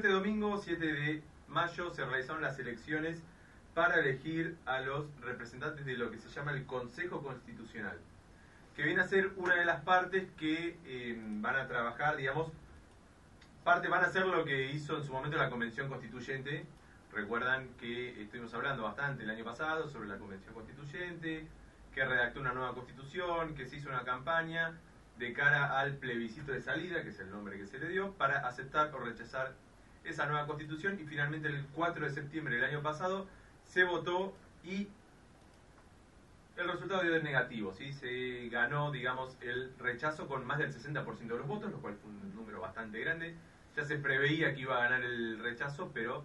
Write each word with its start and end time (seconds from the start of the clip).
este 0.00 0.12
domingo, 0.12 0.56
7 0.56 0.82
de 0.82 1.22
mayo, 1.46 1.92
se 1.92 2.06
realizaron 2.06 2.40
las 2.40 2.58
elecciones 2.58 3.20
para 3.74 4.00
elegir 4.00 4.56
a 4.64 4.80
los 4.80 5.04
representantes 5.20 5.84
de 5.84 5.92
lo 5.92 6.10
que 6.10 6.16
se 6.16 6.30
llama 6.30 6.52
el 6.52 6.64
Consejo 6.64 7.22
Constitucional, 7.22 7.98
que 8.74 8.82
viene 8.82 9.02
a 9.02 9.06
ser 9.06 9.30
una 9.36 9.56
de 9.56 9.66
las 9.66 9.82
partes 9.82 10.26
que 10.38 10.78
eh, 10.86 11.20
van 11.22 11.54
a 11.54 11.68
trabajar, 11.68 12.16
digamos, 12.16 12.50
parte 13.62 13.88
van 13.88 14.02
a 14.02 14.06
hacer 14.06 14.24
lo 14.24 14.42
que 14.42 14.72
hizo 14.72 14.96
en 14.96 15.04
su 15.04 15.12
momento 15.12 15.36
la 15.36 15.50
Convención 15.50 15.90
Constituyente. 15.90 16.64
Recuerdan 17.12 17.68
que 17.78 18.22
estuvimos 18.22 18.54
hablando 18.54 18.84
bastante 18.84 19.24
el 19.24 19.28
año 19.28 19.44
pasado 19.44 19.86
sobre 19.90 20.08
la 20.08 20.16
Convención 20.16 20.54
Constituyente, 20.54 21.46
que 21.94 22.06
redactó 22.06 22.40
una 22.40 22.54
nueva 22.54 22.72
constitución, 22.72 23.54
que 23.54 23.66
se 23.66 23.76
hizo 23.76 23.90
una 23.90 24.04
campaña 24.04 24.72
de 25.18 25.34
cara 25.34 25.78
al 25.78 25.96
plebiscito 25.96 26.52
de 26.52 26.62
salida, 26.62 27.02
que 27.02 27.10
es 27.10 27.20
el 27.20 27.30
nombre 27.30 27.58
que 27.58 27.66
se 27.66 27.78
le 27.78 27.90
dio, 27.90 28.12
para 28.12 28.48
aceptar 28.48 28.94
o 28.94 28.98
rechazar 29.00 29.52
esa 30.04 30.26
nueva 30.26 30.46
constitución 30.46 30.98
y 31.00 31.04
finalmente 31.04 31.48
el 31.48 31.64
4 31.74 32.06
de 32.06 32.12
septiembre 32.12 32.56
del 32.56 32.64
año 32.64 32.82
pasado 32.82 33.26
se 33.64 33.84
votó 33.84 34.34
y 34.64 34.88
el 36.56 36.68
resultado 36.68 37.02
dio 37.02 37.22
negativo, 37.22 37.72
¿sí? 37.72 37.92
se 37.92 38.48
ganó 38.48 38.90
digamos 38.90 39.36
el 39.40 39.72
rechazo 39.78 40.26
con 40.26 40.46
más 40.46 40.58
del 40.58 40.72
60% 40.74 41.18
de 41.18 41.38
los 41.38 41.46
votos, 41.46 41.70
lo 41.70 41.78
cual 41.78 41.96
fue 41.96 42.10
un 42.10 42.34
número 42.34 42.60
bastante 42.60 43.00
grande. 43.00 43.34
Ya 43.76 43.84
se 43.84 43.96
preveía 43.96 44.54
que 44.54 44.60
iba 44.60 44.76
a 44.76 44.82
ganar 44.82 45.02
el 45.02 45.38
rechazo, 45.38 45.90
pero 45.94 46.24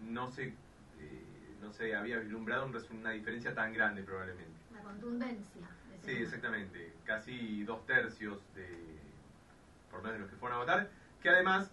no 0.00 0.28
se, 0.30 0.46
eh, 0.48 0.54
no 1.60 1.72
se 1.72 1.94
había 1.94 2.18
vislumbrado 2.18 2.70
una 2.90 3.10
diferencia 3.10 3.54
tan 3.54 3.72
grande 3.72 4.02
probablemente. 4.02 4.58
La 4.74 4.80
contundencia. 4.80 5.68
Sí, 6.04 6.12
exactamente. 6.12 6.92
Casi 7.04 7.64
dos 7.64 7.84
tercios 7.86 8.38
de, 8.54 8.66
por 9.90 10.00
lo 10.00 10.04
menos 10.04 10.14
de 10.14 10.20
los 10.20 10.30
que 10.30 10.36
fueron 10.36 10.58
a 10.58 10.60
votar, 10.60 10.90
que 11.22 11.28
además, 11.28 11.70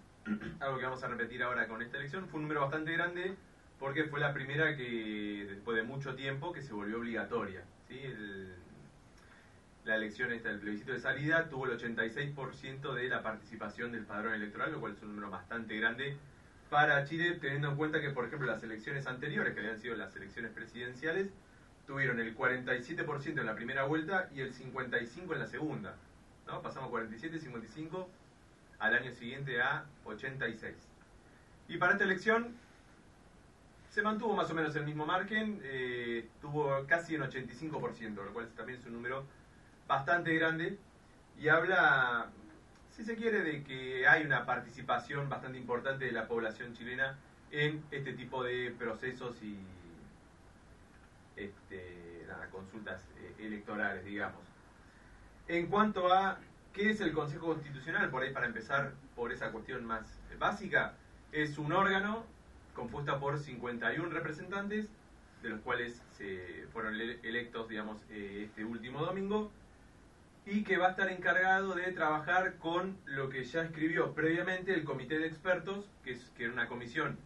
algo 0.60 0.78
que 0.78 0.86
vamos 0.86 1.04
a 1.04 1.08
repetir 1.08 1.44
ahora 1.44 1.68
con 1.68 1.82
esta 1.82 1.98
elección, 1.98 2.28
fue 2.28 2.38
un 2.38 2.44
número 2.44 2.62
bastante 2.62 2.92
grande 2.94 3.36
porque 3.80 4.06
fue 4.06 4.20
la 4.20 4.34
primera 4.34 4.76
que, 4.76 5.46
después 5.50 5.76
de 5.78 5.84
mucho 5.84 6.16
tiempo, 6.16 6.54
que 6.54 6.62
se 6.62 6.74
volvió 6.74 6.98
obligatoria. 6.98 7.64
¿sí? 7.88 8.00
la 9.84 9.98
elección 9.98 10.32
esta 10.32 10.50
del 10.50 10.60
plebiscito 10.60 10.94
de 10.94 11.00
salida 11.00 11.48
tuvo 11.48 11.68
el 11.68 11.78
86% 11.80 12.94
de 12.94 13.08
la 13.08 13.22
participación 13.22 13.92
del 13.92 14.04
padrón 14.04 14.34
electoral, 14.34 14.72
lo 14.72 14.80
cual 14.80 14.94
es 14.94 15.02
un 15.04 15.10
número 15.10 15.30
bastante 15.30 15.78
grande 15.78 16.18
para 16.72 17.06
Chile, 17.06 17.38
teniendo 17.40 17.70
en 17.70 17.78
cuenta 17.78 18.02
que, 18.02 18.10
por 18.10 18.26
ejemplo, 18.26 18.48
las 18.48 18.64
elecciones 18.64 19.06
anteriores, 19.06 19.54
que 19.54 19.60
habían 19.60 19.80
sido 19.80 19.96
las 19.96 20.16
elecciones 20.16 20.52
presidenciales, 20.52 21.30
tuvieron 21.86 22.20
el 22.20 22.36
47% 22.36 23.40
en 23.40 23.46
la 23.46 23.54
primera 23.54 23.84
vuelta 23.84 24.28
y 24.34 24.42
el 24.42 24.54
55% 24.54 25.34
en 25.34 25.40
la 25.40 25.46
segunda. 25.46 25.96
¿no? 26.48 26.64
Pasamos 26.64 26.90
47, 26.90 27.38
55 27.40 28.10
al 28.80 28.96
año 28.96 29.12
siguiente 29.12 29.62
a 29.62 29.86
86. 30.06 30.76
Y 31.68 31.78
para 31.78 31.94
esta 31.94 32.04
elección 32.04 32.56
se 33.90 34.02
mantuvo 34.02 34.36
más 34.36 34.50
o 34.52 34.54
menos 34.54 34.76
el 34.76 34.86
mismo 34.86 35.06
margen, 35.06 35.62
eh, 35.64 36.28
tuvo 36.42 36.86
casi 36.86 37.16
un 37.16 37.24
85%, 37.24 38.16
lo 38.16 38.34
cual 38.34 38.50
también 38.56 38.80
es 38.80 38.86
un 38.86 38.94
número 38.94 39.26
bastante 39.88 40.34
grande 40.36 40.78
y 41.40 41.48
habla, 41.48 42.28
si 42.96 43.04
se 43.04 43.16
quiere, 43.16 43.42
de 43.42 43.64
que 43.64 44.08
hay 44.08 44.26
una 44.26 44.46
participación 44.46 45.30
bastante 45.30 45.58
importante 45.58 46.06
de 46.06 46.12
la 46.12 46.28
población 46.28 46.74
chilena 46.74 47.18
en 47.52 47.84
este 47.92 48.14
tipo 48.14 48.44
de 48.44 48.76
procesos 48.78 49.42
y 49.42 49.58
este, 51.38 52.06
consultas 52.52 53.02
eh, 53.18 53.46
electorales, 53.46 54.04
digamos. 54.06 54.42
En 55.48 55.68
cuanto 55.68 56.12
a 56.12 56.40
qué 56.76 56.90
es 56.90 57.00
el 57.00 57.14
Consejo 57.14 57.48
Constitucional, 57.48 58.10
por 58.10 58.22
ahí 58.22 58.34
para 58.34 58.48
empezar 58.48 58.92
por 59.16 59.32
esa 59.32 59.52
cuestión 59.52 59.86
más 59.86 60.20
básica, 60.38 60.94
es 61.32 61.58
un 61.58 61.72
órgano 61.72 62.26
compuesto 62.74 63.18
por 63.18 63.40
51 63.40 64.10
representantes, 64.10 64.90
de 65.42 65.50
los 65.50 65.62
cuales 65.62 66.04
se 66.18 66.68
fueron 66.74 66.96
electos, 66.96 67.70
digamos, 67.70 68.02
eh, 68.10 68.44
este 68.48 68.66
último 68.66 69.06
domingo, 69.06 69.52
y 70.46 70.64
que 70.64 70.78
va 70.78 70.88
a 70.88 70.90
estar 70.92 71.10
encargado 71.10 71.76
de 71.76 71.94
trabajar 71.94 72.58
con 72.58 72.98
lo 73.06 73.30
que 73.30 73.46
ya 73.46 73.64
escribió 73.64 74.14
previamente 74.14 74.74
el 74.74 74.84
Comité 74.84 75.18
de 75.18 75.28
Expertos, 75.28 75.90
que 76.04 76.12
es 76.12 76.30
que 76.38 76.44
era 76.44 76.54
una 76.54 76.68
comisión 76.68 77.18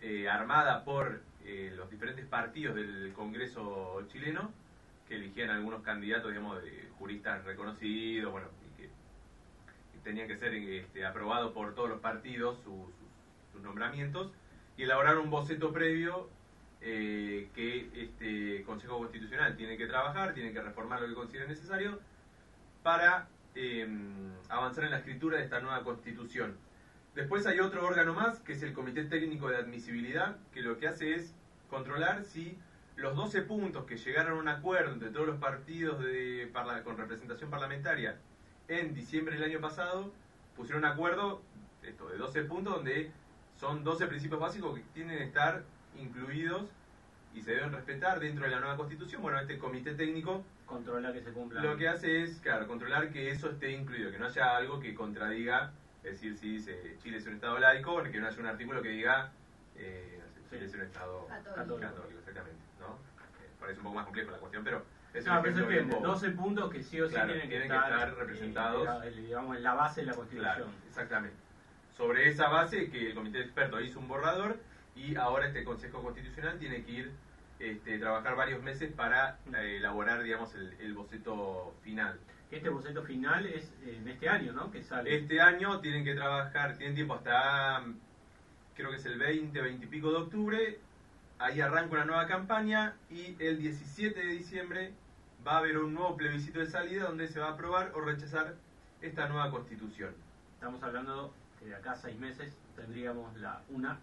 eh, 0.00 0.28
armada 0.28 0.84
por 0.84 1.20
eh, 1.44 1.72
los 1.74 1.90
diferentes 1.90 2.26
partidos 2.26 2.76
del 2.76 3.12
Congreso 3.12 4.06
chileno, 4.06 4.52
que 5.12 5.18
eligían 5.18 5.50
algunos 5.50 5.82
candidatos, 5.82 6.30
digamos, 6.30 6.62
de 6.62 6.88
juristas 6.98 7.44
reconocidos, 7.44 8.32
bueno, 8.32 8.46
y 8.62 8.80
que 8.80 8.88
tenían 10.02 10.26
que 10.26 10.38
ser 10.38 10.54
este, 10.54 11.04
aprobados 11.04 11.52
por 11.52 11.74
todos 11.74 11.90
los 11.90 12.00
partidos 12.00 12.58
sus, 12.64 13.62
nombramientos, 13.62 14.32
y 14.78 14.84
elaboraron 14.84 15.24
un 15.24 15.30
boceto 15.30 15.70
previo 15.70 16.30
eh, 16.80 17.50
que 17.54 17.90
este 17.94 18.64
Consejo 18.64 18.98
Constitucional 18.98 19.54
tiene 19.54 19.76
que 19.76 19.86
trabajar, 19.86 20.32
tiene 20.32 20.50
que 20.54 20.62
reformar 20.62 21.02
lo 21.02 21.08
que 21.08 21.14
considere 21.14 21.46
necesario 21.46 22.00
para 22.82 23.28
em, 23.54 24.32
avanzar 24.48 24.84
en 24.84 24.92
la 24.92 24.98
escritura 24.98 25.36
de 25.36 25.44
esta 25.44 25.60
nueva 25.60 25.84
constitución. 25.84 26.56
Después 27.14 27.46
hay 27.46 27.60
otro 27.60 27.86
órgano 27.86 28.14
más, 28.14 28.40
que 28.40 28.54
es 28.54 28.62
el 28.62 28.72
Comité 28.72 29.04
Técnico 29.04 29.50
de 29.50 29.58
Admisibilidad, 29.58 30.38
que 30.54 30.62
lo 30.62 30.78
que 30.78 30.88
hace 30.88 31.14
es 31.14 31.34
controlar 31.68 32.24
si 32.24 32.56
los 32.96 33.16
12 33.16 33.42
puntos 33.42 33.84
que 33.84 33.96
llegaron 33.96 34.38
a 34.38 34.40
un 34.40 34.48
acuerdo 34.48 34.92
entre 34.92 35.10
todos 35.10 35.26
los 35.26 35.38
partidos 35.38 36.00
de, 36.00 36.50
con 36.84 36.96
representación 36.96 37.50
parlamentaria 37.50 38.18
en 38.68 38.94
diciembre 38.94 39.36
del 39.36 39.44
año 39.44 39.60
pasado, 39.60 40.12
pusieron 40.56 40.84
un 40.84 40.90
acuerdo 40.90 41.42
esto, 41.82 42.08
de 42.08 42.18
12 42.18 42.44
puntos 42.44 42.74
donde 42.74 43.10
son 43.58 43.82
12 43.84 44.06
principios 44.06 44.40
básicos 44.40 44.76
que 44.76 44.84
tienen 44.94 45.18
que 45.18 45.24
estar 45.24 45.62
incluidos 45.98 46.68
y 47.34 47.42
se 47.42 47.52
deben 47.52 47.72
respetar 47.72 48.20
dentro 48.20 48.44
de 48.44 48.50
la 48.50 48.60
nueva 48.60 48.76
constitución. 48.76 49.22
Bueno, 49.22 49.40
este 49.40 49.58
comité 49.58 49.94
técnico 49.94 50.44
controla 50.66 51.12
que 51.12 51.22
se 51.22 51.32
cumpla. 51.32 51.62
Lo 51.62 51.76
que 51.76 51.88
hace 51.88 52.22
es, 52.22 52.40
claro, 52.40 52.66
controlar 52.66 53.10
que 53.10 53.30
eso 53.30 53.50
esté 53.50 53.72
incluido, 53.72 54.10
que 54.10 54.18
no 54.18 54.26
haya 54.26 54.56
algo 54.56 54.80
que 54.80 54.94
contradiga 54.94 55.72
es 56.02 56.12
decir, 56.12 56.36
si 56.36 56.52
dice 56.54 56.96
Chile 57.02 57.18
es 57.18 57.26
un 57.26 57.34
Estado 57.34 57.58
laico, 57.58 58.02
que 58.02 58.18
no 58.18 58.26
haya 58.26 58.40
un 58.40 58.46
artículo 58.46 58.82
que 58.82 58.88
diga 58.88 59.30
eh, 59.76 60.20
Chile 60.52 60.66
es 60.66 60.74
un 60.74 60.82
Estado 60.82 61.26
católico, 61.54 62.18
exactamente. 62.18 62.60
¿no? 62.78 62.86
Eh, 62.86 63.48
parece 63.58 63.78
un 63.78 63.84
poco 63.84 63.94
más 63.96 64.04
complejo 64.04 64.30
la 64.30 64.38
cuestión, 64.38 64.64
pero 64.64 64.84
es 65.14 65.26
no, 65.26 65.42
pero 65.42 65.68
que 65.68 65.82
12 65.82 66.30
puntos 66.30 66.70
que 66.70 66.82
sí 66.82 67.00
o 67.00 67.08
sí 67.08 67.14
tienen, 67.14 67.48
que, 67.48 67.62
estar, 67.62 68.08
eh, 68.08 68.12
representados. 68.12 68.88
digamos, 69.16 69.56
en 69.56 69.62
la 69.62 69.74
base 69.74 70.02
de 70.02 70.06
la 70.08 70.14
Constitución. 70.14 70.68
exactamente. 70.88 71.36
Sobre 71.96 72.28
esa 72.28 72.48
base 72.48 72.90
que 72.90 73.08
el 73.08 73.14
Comité 73.14 73.38
de 73.38 73.44
Expertos 73.44 73.82
hizo 73.82 73.98
un 73.98 74.08
borrador 74.08 74.58
y 74.94 75.16
ahora 75.16 75.46
este 75.46 75.64
Consejo 75.64 76.02
Constitucional 76.02 76.58
tiene 76.58 76.84
que 76.84 76.90
ir 76.90 77.12
este, 77.58 77.98
trabajar 77.98 78.36
varios 78.36 78.62
meses 78.62 78.92
para 78.92 79.38
mm. 79.46 79.54
elaborar, 79.54 80.22
digamos, 80.22 80.54
el, 80.54 80.72
el 80.80 80.94
boceto 80.94 81.74
final 81.82 82.18
este 82.52 82.68
boceto 82.68 83.02
final 83.02 83.46
es 83.46 83.72
en 83.84 84.06
este 84.06 84.28
año, 84.28 84.52
¿no? 84.52 84.70
Que 84.70 84.82
sale. 84.82 85.14
Este 85.14 85.40
año 85.40 85.80
tienen 85.80 86.04
que 86.04 86.14
trabajar, 86.14 86.76
tienen 86.76 86.94
tiempo 86.94 87.14
hasta, 87.14 87.82
creo 88.76 88.90
que 88.90 88.96
es 88.96 89.06
el 89.06 89.18
20, 89.18 89.60
20 89.60 89.84
y 89.84 89.88
pico 89.88 90.10
de 90.10 90.16
octubre. 90.16 90.78
Ahí 91.38 91.60
arranca 91.60 91.94
una 91.94 92.04
nueva 92.04 92.26
campaña 92.26 92.94
y 93.10 93.36
el 93.38 93.58
17 93.58 94.18
de 94.18 94.26
diciembre 94.26 94.92
va 95.46 95.54
a 95.54 95.58
haber 95.58 95.78
un 95.78 95.94
nuevo 95.94 96.16
plebiscito 96.16 96.60
de 96.60 96.66
salida 96.66 97.04
donde 97.04 97.26
se 97.28 97.40
va 97.40 97.48
a 97.48 97.52
aprobar 97.52 97.92
o 97.94 98.00
rechazar 98.00 98.54
esta 99.00 99.28
nueva 99.28 99.50
constitución. 99.50 100.14
Estamos 100.54 100.82
hablando 100.82 101.34
que 101.58 101.66
de 101.66 101.74
acá 101.74 101.92
a 101.92 101.96
seis 101.96 102.18
meses 102.18 102.56
tendríamos 102.76 103.36
la 103.38 103.62
una. 103.70 103.98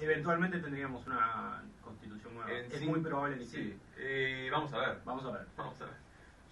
eventualmente 0.00 0.58
tendríamos 0.58 1.06
una 1.06 1.62
constitución 1.82 2.34
nueva. 2.34 2.52
es 2.52 2.82
muy 2.82 3.00
probable 3.00 3.38
que 3.38 3.46
sí. 3.46 3.78
Eh, 3.96 4.48
vamos 4.52 4.72
a 4.74 4.78
ver. 4.78 4.98
Vamos 5.04 5.24
a 5.24 5.30
ver. 5.32 5.46
Vamos 5.56 5.80
a 5.80 5.84
ver. 5.86 5.94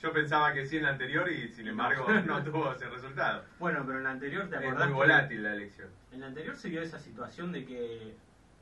Yo 0.03 0.13
pensaba 0.13 0.55
que 0.55 0.67
sí 0.67 0.79
en 0.79 0.85
la 0.85 0.91
anterior 0.91 1.31
y 1.31 1.49
sin 1.49 1.69
embargo 1.69 2.07
no 2.27 2.43
tuvo 2.43 2.73
ese 2.73 2.89
resultado. 2.89 3.45
Bueno, 3.59 3.83
pero 3.85 3.99
en 3.99 4.05
la 4.05 4.11
anterior 4.11 4.49
te 4.49 4.57
acordás. 4.57 4.83
Es 4.83 4.87
muy 4.87 4.95
volátil 4.95 5.43
la 5.43 5.53
elección. 5.55 5.89
En 6.13 6.21
la 6.21 6.27
anterior 6.29 6.57
se 6.57 6.71
dio 6.71 6.81
esa 6.81 6.99
situación 6.99 7.53
de 7.53 7.67
que, 7.67 8.17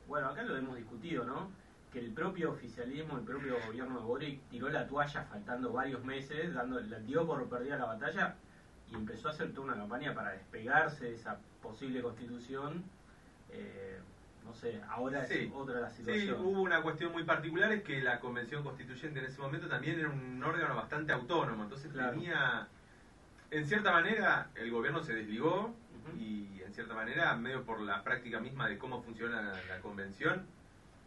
bueno, 0.07 0.27
acá 0.27 0.43
lo 0.43 0.57
hemos 0.57 0.75
discutido, 0.75 1.23
¿no? 1.23 1.49
Que 1.93 1.99
el 1.99 2.11
propio 2.11 2.51
oficialismo, 2.51 3.17
el 3.17 3.23
propio 3.23 3.55
gobierno 3.65 3.99
de 3.99 4.05
Boric 4.05 4.41
tiró 4.49 4.69
la 4.69 4.85
toalla 4.85 5.23
faltando 5.23 5.71
varios 5.71 6.03
meses, 6.03 6.53
dando, 6.53 6.79
la 6.81 6.99
dio 6.99 7.25
por 7.25 7.47
perdida 7.49 7.77
la 7.77 7.85
batalla 7.85 8.35
y 8.91 8.95
empezó 8.95 9.29
a 9.29 9.31
hacer 9.31 9.53
toda 9.53 9.67
una 9.67 9.75
campaña 9.77 10.13
para 10.13 10.31
despegarse 10.31 11.05
de 11.05 11.15
esa 11.15 11.39
posible 11.61 12.01
constitución. 12.01 12.83
Eh, 13.51 13.99
no 14.49 14.55
sé, 14.55 14.81
ahora 14.89 15.23
es 15.25 15.51
otra 15.53 15.79
la 15.79 15.89
situación. 15.91 16.37
Sí, 16.37 16.43
hubo 16.43 16.61
una 16.61 16.81
cuestión 16.81 17.11
muy 17.11 17.23
particular, 17.23 17.71
es 17.71 17.83
que 17.83 18.01
la 18.01 18.19
Convención 18.19 18.63
Constituyente 18.63 19.19
en 19.19 19.25
ese 19.25 19.39
momento 19.39 19.67
también 19.67 19.99
era 19.99 20.09
un 20.09 20.43
órgano 20.43 20.75
bastante 20.75 21.13
autónomo, 21.13 21.63
entonces 21.63 21.93
tenía, 21.93 22.67
en 23.51 23.67
cierta 23.67 23.91
manera, 23.91 24.49
el 24.55 24.71
gobierno 24.71 25.03
se 25.03 25.13
desligó 25.13 25.75
y 26.17 26.61
en 26.65 26.73
cierta 26.73 26.95
manera, 26.95 27.35
medio 27.35 27.63
por 27.63 27.79
la 27.81 28.03
práctica 28.03 28.39
misma 28.39 28.67
de 28.67 28.79
cómo 28.79 29.03
funciona 29.03 29.53
la, 29.67 29.79
Convención, 29.81 30.47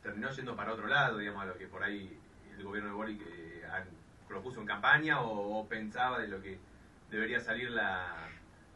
terminó 0.04 0.30
yendo 0.30 0.54
para 0.54 0.72
otro 0.72 0.86
lado, 0.86 1.18
digamos, 1.18 1.42
a 1.42 1.46
lo 1.46 1.58
que 1.58 1.66
por 1.66 1.82
ahí 1.82 2.16
el 2.56 2.62
gobierno 2.62 2.90
de 2.90 2.94
Boric 2.94 3.22
propuso 4.28 4.60
en 4.60 4.66
campaña 4.66 5.20
o, 5.20 5.66
pensaba 5.68 6.20
de 6.20 6.28
lo 6.28 6.40
que 6.40 6.60
debería 7.10 7.40
salir 7.40 7.70
la 7.70 8.28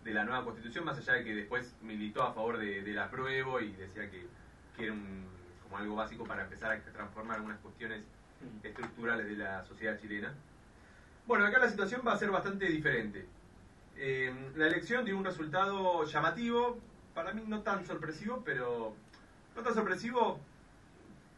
de 0.03 0.15
la 0.15 0.25
nueva 0.25 0.45
constitución, 0.45 0.85
más 0.85 0.99
allá 0.99 1.15
de 1.15 1.25
que 1.25 1.35
después 1.35 1.75
militó 1.83 2.23
a 2.23 2.33
favor 2.33 2.59
de, 2.59 2.83
del 2.83 2.99
apruebo 2.99 3.61
y 3.61 3.73
decía 3.73 4.09
que, 4.09 4.25
que 4.77 4.85
era 4.85 4.93
un, 4.93 5.27
como 5.63 5.79
algo 5.79 5.97
básico 5.97 6.25
para 6.25 6.43
empezar 6.43 6.73
a 6.73 6.81
transformar 6.93 7.37
algunas 7.37 7.59
cuestiones 7.61 8.03
estructurales 8.63 9.27
de 9.27 9.37
la 9.37 9.65
sociedad 9.65 9.99
chilena. 9.99 10.35
Bueno, 11.27 11.47
acá 11.47 11.59
la 11.59 11.69
situación 11.69 12.03
va 12.07 12.13
a 12.13 12.19
ser 12.19 12.31
bastante 12.31 12.67
diferente. 12.67 13.27
Eh, 13.97 14.33
la 14.57 14.67
elección 14.67 15.05
dio 15.05 15.17
un 15.17 15.25
resultado 15.25 16.05
llamativo, 16.05 16.79
para 17.15 17.33
mí 17.33 17.43
no 17.47 17.63
tan 17.63 17.85
sorpresivo, 17.87 18.43
pero 18.45 18.95
no 19.57 19.63
tan 19.63 19.75
sorpresivo, 19.75 20.39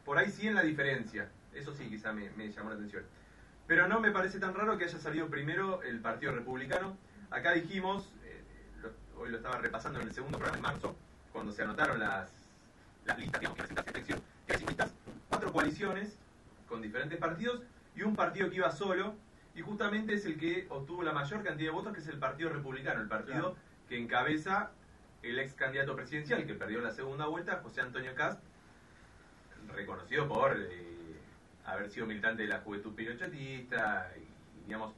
por 0.04 0.18
ahí 0.18 0.30
sí 0.30 0.48
en 0.48 0.56
la 0.56 0.62
diferencia. 0.62 1.30
Eso 1.54 1.72
sí, 1.72 1.88
quizá 1.88 2.12
me, 2.12 2.30
me 2.30 2.50
llamó 2.50 2.70
la 2.70 2.74
atención. 2.76 3.04
Pero 3.66 3.86
no 3.86 4.00
me 4.00 4.10
parece 4.10 4.40
tan 4.40 4.54
raro 4.54 4.76
que 4.76 4.84
haya 4.84 4.98
salido 4.98 5.28
primero 5.28 5.82
el 5.82 6.00
Partido 6.00 6.32
Republicano. 6.32 6.96
Acá 7.30 7.52
dijimos, 7.52 8.12
eh, 8.24 8.42
lo- 8.82 9.20
hoy 9.20 9.30
lo 9.30 9.36
estaba 9.36 9.58
repasando 9.58 10.00
en 10.00 10.08
el 10.08 10.14
segundo 10.14 10.38
programa 10.38 10.56
de 10.56 10.62
marzo, 10.74 10.96
cuando 11.32 11.52
se 11.52 11.62
anotaron 11.62 12.00
las, 12.00 12.30
las 13.08 13.18
listas 13.18 13.40
digamos, 13.40 13.58
que 13.58 13.64
esta 13.64 13.90
elección, 13.90 14.20
eran 14.46 14.66
listas, 14.66 14.90
cuatro 15.28 15.52
coaliciones 15.52 16.16
con 16.68 16.82
diferentes 16.82 17.18
partidos 17.18 17.62
y 17.96 18.02
un 18.02 18.14
partido 18.14 18.50
que 18.50 18.56
iba 18.56 18.70
solo, 18.70 19.14
y 19.54 19.60
justamente 19.62 20.14
es 20.14 20.24
el 20.26 20.38
que 20.38 20.66
obtuvo 20.68 21.02
la 21.02 21.12
mayor 21.12 21.42
cantidad 21.42 21.70
de 21.70 21.74
votos, 21.74 21.92
que 21.92 22.00
es 22.00 22.06
el 22.08 22.18
Partido 22.18 22.50
Republicano, 22.50 23.00
el 23.00 23.08
partido 23.08 23.38
Claro. 23.40 23.56
que 23.88 23.98
encabeza 23.98 24.70
el 25.22 25.38
ex 25.40 25.54
candidato 25.54 25.96
presidencial, 25.96 26.46
que 26.46 26.54
perdió 26.54 26.80
la 26.80 26.92
segunda 26.92 27.26
vuelta, 27.26 27.60
José 27.62 27.80
Antonio 27.80 28.14
Cast, 28.14 28.40
reconocido 29.74 30.28
por 30.28 30.56
eh, 30.56 31.16
haber 31.64 31.90
sido 31.90 32.06
militante 32.06 32.42
de 32.42 32.48
la 32.48 32.60
juventud 32.60 32.94
pinochetista 32.94 34.12
y, 34.16 34.64
digamos, 34.66 34.94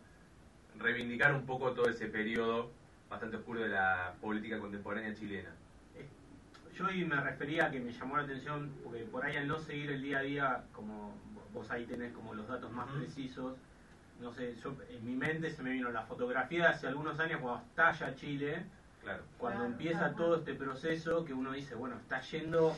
reivindicar 0.79 1.35
un 1.35 1.47
poco 1.47 1.73
todo 1.73 1.89
ese 1.89 2.07
periodo 2.07 2.71
bastante 3.09 3.37
oscuro 3.37 3.61
de 3.61 3.69
la 3.71 4.15
política 4.21 4.59
contemporánea 4.59 5.15
chilena. 5.15 5.51
Yo 6.81 6.87
hoy 6.87 7.05
me 7.05 7.21
refería 7.21 7.67
a 7.67 7.71
que 7.71 7.79
me 7.79 7.93
llamó 7.93 8.17
la 8.17 8.23
atención, 8.23 8.73
porque 8.83 9.01
por 9.05 9.23
ahí 9.23 9.37
al 9.37 9.47
no 9.47 9.59
seguir 9.59 9.91
el 9.91 10.01
día 10.01 10.21
a 10.21 10.23
día, 10.23 10.65
como 10.73 11.13
vos 11.53 11.71
ahí 11.71 11.85
tenés 11.85 12.11
como 12.15 12.33
los 12.35 12.49
datos 12.49 12.73
más 12.73 12.89
precisos, 12.93 13.55
no 14.19 14.33
sé, 14.33 14.55
yo 14.57 14.75
en 14.89 15.05
mi 15.05 15.15
mente 15.15 15.51
se 15.51 15.63
me 15.63 15.73
vino 15.73 15.91
la 15.91 16.05
fotografía 16.05 16.63
de 16.63 16.69
hace 16.71 16.87
algunos 16.89 17.21
años 17.21 17.41
cuando 17.43 17.61
estalla 17.67 18.15
Chile, 18.17 18.65
Claro. 19.03 19.23
cuando 19.37 19.59
Claro, 19.61 19.73
empieza 19.73 19.99
claro. 19.99 20.15
todo 20.15 20.37
este 20.37 20.55
proceso 20.55 21.23
que 21.27 21.35
uno 21.35 21.53
dice, 21.53 21.75
bueno, 21.75 21.97
está 21.97 22.19
yendo, 22.23 22.75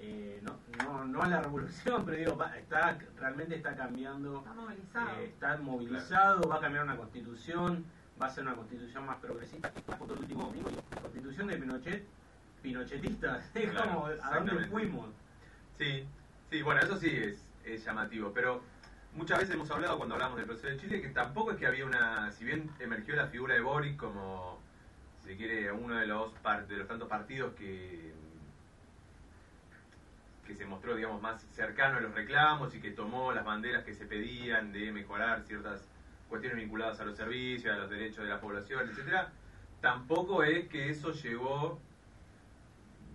eh, 0.00 0.42
no, 0.42 0.58
no, 0.84 1.04
no 1.04 1.22
a 1.22 1.28
la 1.28 1.42
revolución, 1.42 2.02
pero 2.04 2.16
digo, 2.16 2.36
va- 2.36 2.58
está, 2.58 2.98
realmente 3.20 3.54
está 3.54 3.76
cambiando 3.76 4.38
Está 4.38 4.52
movilizado. 4.54 5.10
eh, 5.20 5.24
está 5.26 5.56
movilizado, 5.58 6.48
va 6.48 6.56
a 6.56 6.60
cambiar 6.60 6.82
una 6.84 6.96
constitución, 6.96 7.84
va 8.20 8.26
a 8.26 8.30
ser 8.30 8.42
una 8.44 8.56
constitución 8.56 9.06
más 9.06 9.18
progresista. 9.18 9.70
La 9.86 9.96
foto 9.96 10.14
del 10.14 10.22
último 10.24 10.42
domingo, 10.46 10.70
digo, 10.70 10.82
constitución 11.00 11.46
de 11.46 11.56
Pinochet, 11.56 12.04
pinochetista, 12.62 13.42
es 13.54 13.70
Claro, 13.70 13.90
como, 13.90 14.06
¿a 14.06 14.36
dónde 14.38 14.66
fuimos? 14.66 15.10
Sí, 15.78 16.06
sí, 16.50 16.62
bueno, 16.62 16.80
eso 16.80 16.96
sí 16.98 17.08
es, 17.10 17.44
es 17.64 17.84
llamativo, 17.84 18.32
pero 18.32 18.62
muchas 19.14 19.40
veces 19.40 19.54
hemos 19.54 19.70
hablado 19.70 19.96
cuando 19.96 20.14
hablamos 20.14 20.36
del 20.36 20.46
proceso 20.46 20.68
de 20.68 20.78
Chile 20.78 21.02
que 21.02 21.08
tampoco 21.08 21.52
es 21.52 21.58
que 21.58 21.66
había 21.66 21.84
una, 21.84 22.30
si 22.32 22.44
bien 22.44 22.70
emergió 22.80 23.16
la 23.16 23.26
figura 23.26 23.54
de 23.54 23.60
Boric 23.60 23.96
como, 23.96 24.60
si 25.22 25.28
se 25.30 25.36
quiere, 25.36 25.70
uno 25.72 25.96
de 25.96 26.06
los, 26.06 26.32
par- 26.34 26.66
de 26.66 26.76
los 26.76 26.88
tantos 26.88 27.08
partidos 27.08 27.54
que 27.54 28.12
que 30.46 30.56
se 30.56 30.66
mostró, 30.66 30.96
digamos, 30.96 31.22
más 31.22 31.40
cercano 31.54 31.98
a 31.98 32.00
los 32.00 32.12
reclamos 32.14 32.74
y 32.74 32.80
que 32.80 32.90
tomó 32.90 33.32
las 33.32 33.44
banderas 33.44 33.84
que 33.84 33.94
se 33.94 34.06
pedían 34.06 34.72
de 34.72 34.90
mejorar 34.90 35.44
ciertas 35.44 35.80
cuestiones 36.28 36.58
vinculadas 36.58 36.98
a 37.00 37.04
los 37.04 37.16
servicios, 37.16 37.72
a 37.72 37.78
los 37.78 37.88
derechos 37.90 38.24
de 38.24 38.30
la 38.30 38.40
población, 38.40 38.88
etcétera, 38.88 39.30
tampoco 39.80 40.42
es 40.42 40.68
que 40.68 40.90
eso 40.90 41.12
llegó 41.12 41.80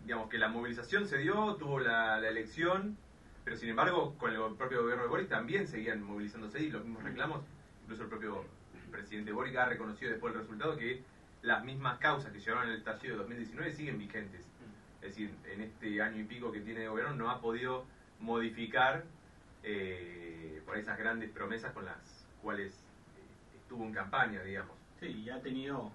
digamos 0.07 0.29
que 0.29 0.37
la 0.37 0.47
movilización 0.47 1.05
se 1.05 1.17
dio, 1.17 1.55
tuvo 1.55 1.81
la, 1.81 2.17
la 2.21 2.29
elección, 2.29 2.97
pero 3.43 3.57
sin 3.57 3.67
embargo 3.67 4.15
con 4.17 4.31
el 4.31 4.55
propio 4.55 4.83
gobierno 4.83 5.03
de 5.03 5.09
Boric 5.09 5.27
también 5.27 5.67
seguían 5.67 6.01
movilizándose 6.01 6.63
y 6.63 6.69
los 6.69 6.85
mismos 6.85 7.03
reclamos, 7.03 7.43
incluso 7.83 8.03
el 8.03 8.07
propio 8.09 8.45
presidente 8.89 9.33
Boric 9.33 9.57
ha 9.57 9.65
reconocido 9.65 10.11
después 10.11 10.33
del 10.33 10.43
resultado 10.43 10.77
que 10.77 11.03
las 11.41 11.61
mismas 11.65 11.97
causas 11.99 12.31
que 12.31 12.39
llevaron 12.39 12.69
el 12.69 12.77
estallido 12.77 13.15
de 13.15 13.19
2019 13.19 13.73
siguen 13.73 13.99
vigentes. 13.99 14.45
Es 15.01 15.09
decir, 15.09 15.35
en 15.51 15.59
este 15.59 16.01
año 16.01 16.21
y 16.21 16.23
pico 16.23 16.53
que 16.53 16.61
tiene 16.61 16.79
de 16.79 16.87
gobierno 16.87 17.13
no 17.13 17.29
ha 17.29 17.41
podido 17.41 17.83
modificar 18.21 19.03
eh, 19.63 20.61
por 20.65 20.77
esas 20.77 20.97
grandes 20.97 21.31
promesas 21.31 21.73
con 21.73 21.83
las 21.83 21.97
cuales 22.41 22.71
eh, 22.71 23.57
estuvo 23.61 23.83
en 23.83 23.91
campaña, 23.91 24.41
digamos. 24.41 24.71
Sí, 25.01 25.07
y 25.07 25.29
ha 25.29 25.41
tenido 25.41 25.91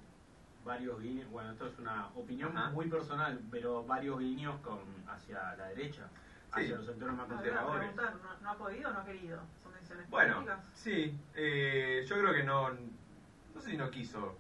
varios 0.64 1.00
guiños, 1.00 1.28
bueno, 1.30 1.52
esto 1.52 1.66
es 1.66 1.78
una 1.78 2.08
opinión 2.14 2.56
Ajá. 2.56 2.70
muy 2.70 2.88
personal, 2.88 3.40
pero 3.50 3.84
varios 3.84 4.18
guiños 4.18 4.60
con 4.60 4.78
hacia 5.08 5.54
la 5.56 5.68
derecha, 5.68 6.08
hacia 6.52 6.66
Sí. 6.66 6.72
los 6.72 6.86
sectores 6.86 7.14
más 7.16 7.26
conservadores. 7.26 7.78
preguntar, 7.90 8.16
¿no, 8.22 8.40
no 8.40 8.50
ha 8.50 8.56
podido 8.58 8.90
o 8.90 8.92
no 8.92 9.00
ha 9.00 9.04
querido? 9.04 9.40
¿Son 9.62 9.72
decisiones 9.72 10.08
Bueno, 10.10 10.34
políticas? 10.34 10.64
sí, 10.74 11.18
eh, 11.34 12.04
yo 12.06 12.18
creo 12.18 12.32
que 12.32 12.44
no, 12.44 12.70
no 12.70 13.60
sé 13.60 13.70
si 13.70 13.76
no 13.76 13.90
quiso, 13.90 14.38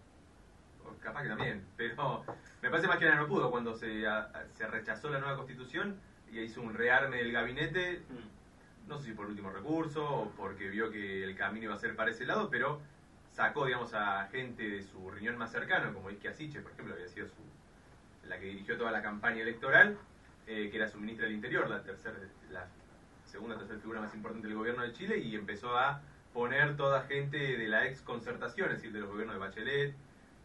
o 0.84 0.94
capaz 1.00 1.22
que 1.22 1.28
también, 1.28 1.66
pero 1.76 2.24
me 2.62 2.70
parece 2.70 2.86
más 2.88 2.98
que 2.98 3.04
nada 3.06 3.16
no 3.20 3.26
pudo 3.28 3.50
cuando 3.50 3.74
se, 3.74 4.06
a- 4.06 4.30
se 4.52 4.66
rechazó 4.66 5.10
la 5.10 5.18
nueva 5.18 5.36
constitución 5.36 6.00
y 6.30 6.38
hizo 6.40 6.62
un 6.62 6.74
rearme 6.74 7.16
del 7.18 7.32
gabinete, 7.32 8.04
Mm. 8.08 8.88
no 8.88 8.98
sé 8.98 9.06
si 9.06 9.12
por 9.12 9.26
último 9.26 9.50
recurso 9.50 10.04
o 10.04 10.30
porque 10.30 10.68
vio 10.68 10.90
que 10.90 11.24
el 11.24 11.36
camino 11.36 11.64
iba 11.66 11.74
a 11.74 11.78
ser 11.78 11.94
para 11.96 12.10
ese 12.10 12.24
lado, 12.26 12.48
pero 12.50 12.80
sacó, 13.32 13.66
digamos, 13.66 13.92
a 13.94 14.28
gente 14.30 14.62
de 14.62 14.82
su 14.82 15.10
riñón 15.10 15.36
más 15.38 15.50
cercano, 15.50 15.92
como 15.92 16.10
Isquia 16.10 16.32
Siche, 16.32 16.60
por 16.60 16.72
ejemplo, 16.72 16.94
había 16.94 17.08
sido 17.08 17.26
su, 17.28 18.28
la 18.28 18.38
que 18.38 18.46
dirigió 18.46 18.76
toda 18.76 18.92
la 18.92 19.02
campaña 19.02 19.42
electoral, 19.42 19.96
eh, 20.46 20.68
que 20.70 20.76
era 20.76 20.88
su 20.88 20.98
ministra 20.98 21.26
del 21.26 21.34
Interior, 21.36 21.68
la 21.68 21.82
tercera, 21.82 22.16
la 22.50 22.66
segunda 23.24 23.56
o 23.56 23.58
tercera 23.58 23.80
figura 23.80 24.00
más 24.00 24.14
importante 24.14 24.48
del 24.48 24.56
gobierno 24.56 24.82
de 24.82 24.92
Chile, 24.92 25.18
y 25.18 25.34
empezó 25.34 25.76
a 25.76 26.02
poner 26.32 26.76
toda 26.76 27.02
gente 27.02 27.36
de 27.36 27.68
la 27.68 27.86
ex 27.86 28.00
concertación, 28.02 28.70
es 28.70 28.76
decir, 28.76 28.92
de 28.92 29.00
los 29.00 29.10
gobiernos 29.10 29.36
de 29.36 29.40
Bachelet, 29.40 29.94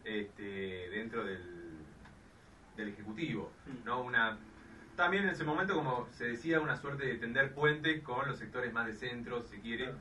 este, 0.04 0.90
dentro 0.90 1.26
del, 1.26 1.44
del 2.78 2.90
Ejecutivo. 2.90 3.52
Mm. 3.66 3.86
¿no? 3.86 4.02
Una, 4.02 4.38
también 4.96 5.24
en 5.26 5.30
ese 5.32 5.44
momento, 5.44 5.76
como 5.76 6.08
se 6.12 6.26
decía, 6.26 6.62
una 6.62 6.78
suerte 6.78 7.06
de 7.06 7.16
tender 7.16 7.54
puentes 7.54 8.02
con 8.04 8.28
los 8.28 8.38
sectores 8.38 8.72
más 8.72 8.88
de 8.88 8.94
centro, 8.94 9.44
si 9.44 9.58
quiere, 9.60 9.94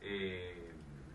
eh, 0.00 0.71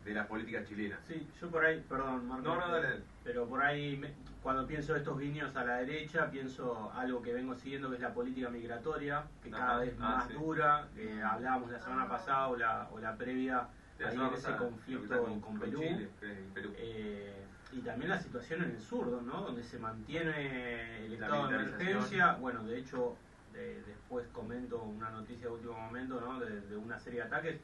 de 0.08 0.14
la 0.14 0.26
política 0.28 0.64
chilena. 0.64 0.98
Sí, 1.06 1.28
yo 1.40 1.50
por 1.52 1.66
ahí, 1.66 1.84
perdón, 1.88 2.28
Marco. 2.28 2.44
No, 2.48 2.56
no, 2.56 2.72
dale, 2.72 2.88
dale. 2.88 3.02
Pero 3.26 3.46
por 3.46 3.62
ahí, 3.62 3.98
me- 3.98 4.14
cuando 4.42 4.66
pienso 4.66 4.96
estos 4.96 5.20
guiños 5.20 5.54
a 5.58 5.66
la 5.66 5.76
derecha, 5.78 6.32
pienso 6.32 6.90
algo 6.94 7.22
que 7.22 7.34
vengo 7.34 7.54
siguiendo, 7.56 7.90
que 7.90 7.96
es 7.96 8.02
la 8.02 8.14
política 8.14 8.50
migratoria, 8.50 9.26
que 9.44 9.50
cada 9.52 9.72
Ajá, 9.72 9.80
vez 9.80 9.94
ah, 10.00 10.04
más 10.16 10.28
sí. 10.28 10.34
dura. 10.34 10.88
que 10.96 11.22
hablábamos 11.22 11.72
la 11.72 11.80
semana 11.80 12.08
pasada 12.08 12.48
o 12.48 12.56
la, 12.56 12.88
o 12.92 13.00
la 13.00 13.18
previa 13.18 13.68
De 14.00 14.06
ahí 14.08 14.18
ese 14.34 14.56
conflicto 14.56 15.22
con, 15.24 15.34
está 15.34 15.46
con 15.46 15.60
Perú. 15.60 15.80
Chile, 15.82 16.10
eh, 16.22 16.46
y 16.50 16.54
Perú. 16.54 16.74
Eh, 16.78 17.44
y 17.74 17.80
también 17.82 18.10
la 18.10 18.18
situación 18.22 18.64
en 18.64 18.72
el 18.72 18.80
sur, 18.82 19.08
¿no? 19.24 19.42
Donde 19.42 19.62
se 19.64 19.78
mantiene 19.78 21.06
el 21.06 21.14
estado 21.14 21.48
de 21.50 21.56
emergencia. 21.56 22.34
Bueno, 22.40 22.64
de 22.64 22.80
hecho, 22.80 23.18
de- 23.52 23.82
después 23.84 24.26
comento 24.32 24.82
una 24.82 25.10
noticia 25.10 25.48
de 25.48 25.54
último 25.54 25.78
momento, 25.78 26.22
¿no? 26.22 26.40
De, 26.40 26.62
de 26.62 26.78
una 26.78 26.98
serie 26.98 27.20
de 27.20 27.26
ataques 27.26 27.60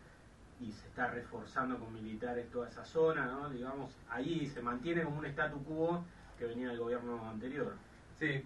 y 0.63 0.71
se 0.71 0.87
está 0.87 1.07
reforzando 1.07 1.77
con 1.77 1.93
militares 1.93 2.49
toda 2.49 2.69
esa 2.69 2.85
zona, 2.85 3.25
¿no? 3.25 3.49
Digamos, 3.49 3.91
ahí 4.09 4.47
se 4.47 4.61
mantiene 4.61 5.03
como 5.03 5.19
un 5.19 5.25
statu 5.25 5.63
quo 5.63 6.05
que 6.37 6.45
venía 6.45 6.69
del 6.69 6.79
gobierno 6.79 7.29
anterior. 7.29 7.73
Sí. 8.17 8.43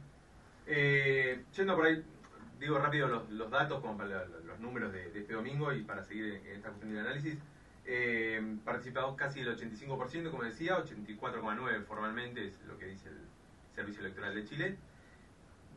Eh, 0.66 1.46
yendo 1.56 1.76
por 1.76 1.86
ahí, 1.86 2.04
digo 2.60 2.78
rápido 2.80 3.08
los, 3.08 3.52
datos, 3.52 3.80
como 3.82 3.98
para 3.98 4.26
los 4.26 4.60
números 4.60 4.92
de, 4.92 5.20
este 5.20 5.34
domingo 5.34 5.72
y 5.72 5.84
para 5.84 6.04
seguir 6.04 6.42
en, 6.46 6.56
esta 6.56 6.70
cuestión 6.70 6.94
del 6.94 7.06
análisis. 7.06 7.38
Eh, 7.86 8.58
participado 8.66 9.16
casi 9.16 9.42
el 9.42 9.56
85%, 9.56 10.32
como 10.32 10.44
decía, 10.44 10.78
84,9% 10.84 11.86
formalmente 11.86 12.48
es 12.48 12.60
lo 12.68 12.78
que 12.78 12.88
dice 12.88 13.10
el 13.10 13.18
Servicio 13.76 14.02
Electoral 14.02 14.36
de 14.36 14.46
Chile. 14.46 14.76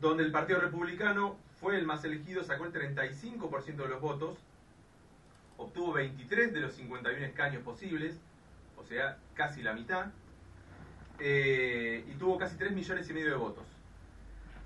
Donde 0.00 0.24
el 0.24 0.32
Partido 0.32 0.60
Republicano 0.60 1.36
fue 1.60 1.76
el 1.76 1.86
más 1.86 2.02
elegido, 2.04 2.42
sacó 2.42 2.64
el 2.64 2.72
35% 2.72 3.76
de 3.76 3.88
los 3.88 4.00
votos, 4.00 4.38
obtuvo 5.60 5.92
23 5.92 6.52
de 6.52 6.60
los 6.60 6.72
51 6.74 7.24
escaños 7.26 7.62
posibles, 7.62 8.18
o 8.78 8.84
sea, 8.84 9.18
casi 9.34 9.62
la 9.62 9.74
mitad, 9.74 10.06
eh, 11.18 12.04
y 12.08 12.14
tuvo 12.14 12.38
casi 12.38 12.56
3 12.56 12.72
millones 12.72 13.08
y 13.10 13.12
medio 13.12 13.30
de 13.30 13.36
votos. 13.36 13.66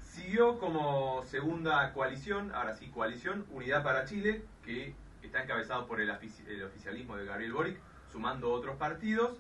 Siguió 0.01 0.59
como 0.61 1.25
segunda 1.25 1.93
coalición, 1.93 2.55
ahora 2.55 2.75
sí 2.75 2.87
coalición, 2.89 3.45
Unidad 3.51 3.83
para 3.83 4.05
Chile, 4.05 4.45
que 4.65 4.95
está 5.23 5.43
encabezado 5.43 5.87
por 5.87 6.01
el, 6.01 6.09
el 6.11 6.63
oficialismo 6.63 7.17
de 7.17 7.25
Gabriel 7.25 7.53
Boric, 7.53 7.79
sumando 8.13 8.53
otros 8.53 8.77
partidos, 8.77 9.37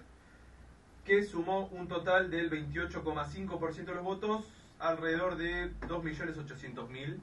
que 1.04 1.22
sumó 1.22 1.66
un 1.66 1.86
total 1.86 2.30
del 2.30 2.50
28,5% 2.50 3.84
de 3.84 3.94
los 3.94 4.02
votos, 4.02 4.44
alrededor 4.80 5.36
de 5.36 5.70
2.800.000, 5.82 7.18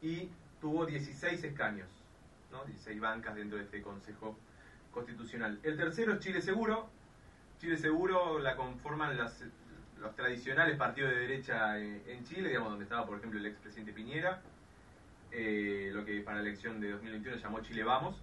y 0.00 0.28
tuvo 0.60 0.86
16 0.86 1.42
escaños, 1.42 1.88
¿no? 2.54 2.64
16 2.64 3.00
bancas 3.00 3.34
dentro 3.34 3.58
de 3.58 3.64
este 3.64 3.82
Consejo 3.82 4.38
Constitucional. 4.92 5.58
El 5.62 5.76
tercero 5.76 6.14
es 6.14 6.20
Chile 6.20 6.40
Seguro. 6.40 6.88
Chile 7.58 7.76
Seguro 7.76 8.38
la 8.38 8.56
conforman 8.56 9.16
los 9.16 10.14
tradicionales 10.14 10.76
partidos 10.76 11.10
de 11.10 11.20
derecha 11.20 11.78
en, 11.78 12.02
en 12.06 12.24
Chile, 12.24 12.48
digamos, 12.48 12.70
donde 12.70 12.84
estaba, 12.84 13.06
por 13.06 13.18
ejemplo, 13.18 13.38
el 13.40 13.46
expresidente 13.46 13.92
Piñera, 13.92 14.40
eh, 15.32 15.90
lo 15.92 16.04
que 16.04 16.20
para 16.20 16.36
la 16.40 16.48
elección 16.48 16.80
de 16.80 16.92
2021 16.92 17.38
llamó 17.38 17.60
Chile 17.60 17.82
Vamos, 17.82 18.16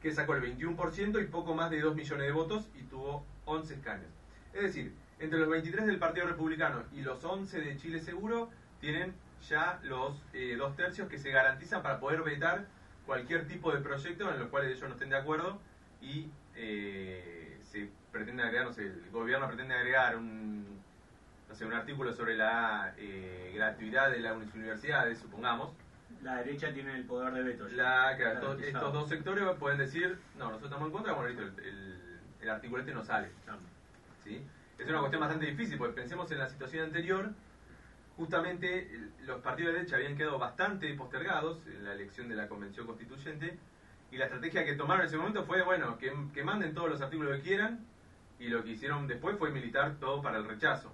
que 0.00 0.12
sacó 0.12 0.34
el 0.34 0.42
21% 0.42 1.22
y 1.22 1.26
poco 1.26 1.54
más 1.54 1.70
de 1.70 1.80
2 1.80 1.94
millones 1.94 2.26
de 2.26 2.32
votos 2.32 2.68
y 2.74 2.82
tuvo 2.84 3.24
11 3.44 3.74
escaños. 3.74 4.08
Es 4.54 4.62
decir, 4.62 4.94
entre 5.18 5.38
los 5.38 5.48
23 5.50 5.86
del 5.86 5.98
Partido 5.98 6.26
Republicano 6.26 6.84
y 6.92 7.02
los 7.02 7.22
11 7.22 7.60
de 7.60 7.76
Chile 7.76 8.00
Seguro, 8.00 8.50
tienen 8.80 9.12
ya 9.48 9.78
los 9.82 10.22
eh, 10.32 10.56
dos 10.56 10.74
tercios 10.76 11.08
que 11.08 11.18
se 11.18 11.30
garantizan 11.30 11.82
para 11.82 12.00
poder 12.00 12.22
vetar 12.22 12.66
cualquier 13.06 13.46
tipo 13.46 13.72
de 13.72 13.80
proyecto 13.80 14.30
en 14.32 14.38
los 14.38 14.48
cuales 14.48 14.70
ellos 14.76 14.88
no 14.88 14.94
estén 14.94 15.10
de 15.10 15.16
acuerdo 15.16 15.60
y 16.00 16.30
eh, 16.54 17.58
se 17.62 17.90
pretende 18.12 18.42
agregar, 18.42 18.66
no 18.66 18.72
sé, 18.72 18.84
el 18.86 19.10
gobierno 19.10 19.46
pretende 19.46 19.74
agregar 19.74 20.16
un, 20.16 20.80
no 21.48 21.54
sé, 21.54 21.64
un 21.64 21.72
artículo 21.72 22.12
sobre 22.12 22.36
la 22.36 22.94
eh, 22.96 23.52
gratuidad 23.54 24.10
de 24.10 24.20
las 24.20 24.36
universidades, 24.36 25.18
supongamos. 25.18 25.74
La 26.22 26.36
derecha 26.38 26.72
tiene 26.72 26.94
el 26.96 27.04
poder 27.04 27.32
de 27.32 27.42
veto. 27.42 27.68
La, 27.68 28.12
estos, 28.12 28.92
dos 28.92 29.08
sectores 29.08 29.44
pueden 29.58 29.78
decir, 29.78 30.18
no, 30.34 30.46
nosotros 30.46 30.70
estamos 30.70 30.86
en 30.88 30.92
contra, 30.92 31.12
bueno, 31.12 31.28
listo, 31.28 31.42
el, 31.44 31.64
el- 31.66 32.20
el 32.40 32.48
artículo 32.48 32.80
este 32.80 32.94
no 32.94 33.04
sale. 33.04 33.28
¿sí? 34.24 34.42
Es 34.78 34.88
una 34.88 34.98
cuestión 35.00 35.20
bastante 35.20 35.44
difícil, 35.46 35.76
porque 35.76 35.94
pensemos 35.94 36.30
en 36.32 36.38
la 36.38 36.48
situación 36.48 36.84
anterior, 36.84 37.30
justamente 38.20 38.86
los 39.24 39.40
partidos 39.40 39.72
de 39.72 39.78
derecha 39.78 39.96
habían 39.96 40.14
quedado 40.14 40.38
bastante 40.38 40.92
postergados 40.94 41.58
en 41.66 41.84
la 41.84 41.94
elección 41.94 42.28
de 42.28 42.36
la 42.36 42.48
Convención 42.48 42.86
Constituyente, 42.86 43.56
y 44.12 44.18
la 44.18 44.26
estrategia 44.26 44.62
que 44.62 44.74
tomaron 44.74 45.00
en 45.02 45.06
ese 45.06 45.16
momento 45.16 45.44
fue, 45.44 45.62
bueno, 45.62 45.96
que, 45.96 46.12
que 46.34 46.44
manden 46.44 46.74
todos 46.74 46.90
los 46.90 47.00
artículos 47.00 47.34
que 47.36 47.42
quieran, 47.42 47.80
y 48.38 48.48
lo 48.48 48.62
que 48.62 48.72
hicieron 48.72 49.06
después 49.06 49.38
fue 49.38 49.50
militar 49.50 49.94
todo 49.98 50.20
para 50.20 50.36
el 50.36 50.44
rechazo. 50.46 50.92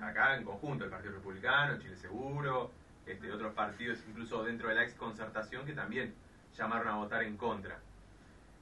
Acá 0.00 0.36
en 0.36 0.44
conjunto, 0.44 0.84
el 0.84 0.90
Partido 0.90 1.14
Republicano, 1.14 1.76
Chile 1.80 1.96
Seguro, 1.96 2.70
este, 3.04 3.32
otros 3.32 3.52
partidos, 3.52 3.98
incluso 4.08 4.44
dentro 4.44 4.68
de 4.68 4.76
la 4.76 4.84
ex 4.84 4.94
concertación, 4.94 5.66
que 5.66 5.72
también 5.72 6.14
llamaron 6.56 6.86
a 6.86 6.96
votar 6.96 7.24
en 7.24 7.36
contra. 7.36 7.78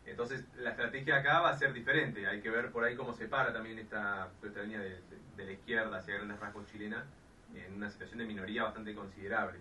Entonces, 0.07 0.43
la 0.57 0.71
estrategia 0.71 1.17
acá 1.17 1.41
va 1.41 1.51
a 1.51 1.59
ser 1.59 1.75
diferente. 1.75 2.27
Hay 2.27 2.41
que 2.41 2.49
ver 2.49 2.71
por 2.71 2.85
ahí 2.85 2.97
cómo 2.97 3.13
se 3.13 3.27
para 3.29 3.53
también 3.53 3.79
esta, 3.79 4.29
esta 4.43 4.63
línea 4.63 4.81
de, 4.81 4.89
de- 4.91 5.19
de 5.37 5.45
la 5.45 5.53
izquierda 5.53 5.99
hacia 5.99 6.15
grandes 6.15 6.41
rasgos 6.41 6.67
chilena 6.73 7.05
en 7.55 7.75
una 7.75 7.91
situación 7.91 8.19
de 8.19 8.27
minoría 8.27 8.65
bastante 8.65 8.95
considerable. 8.95 9.59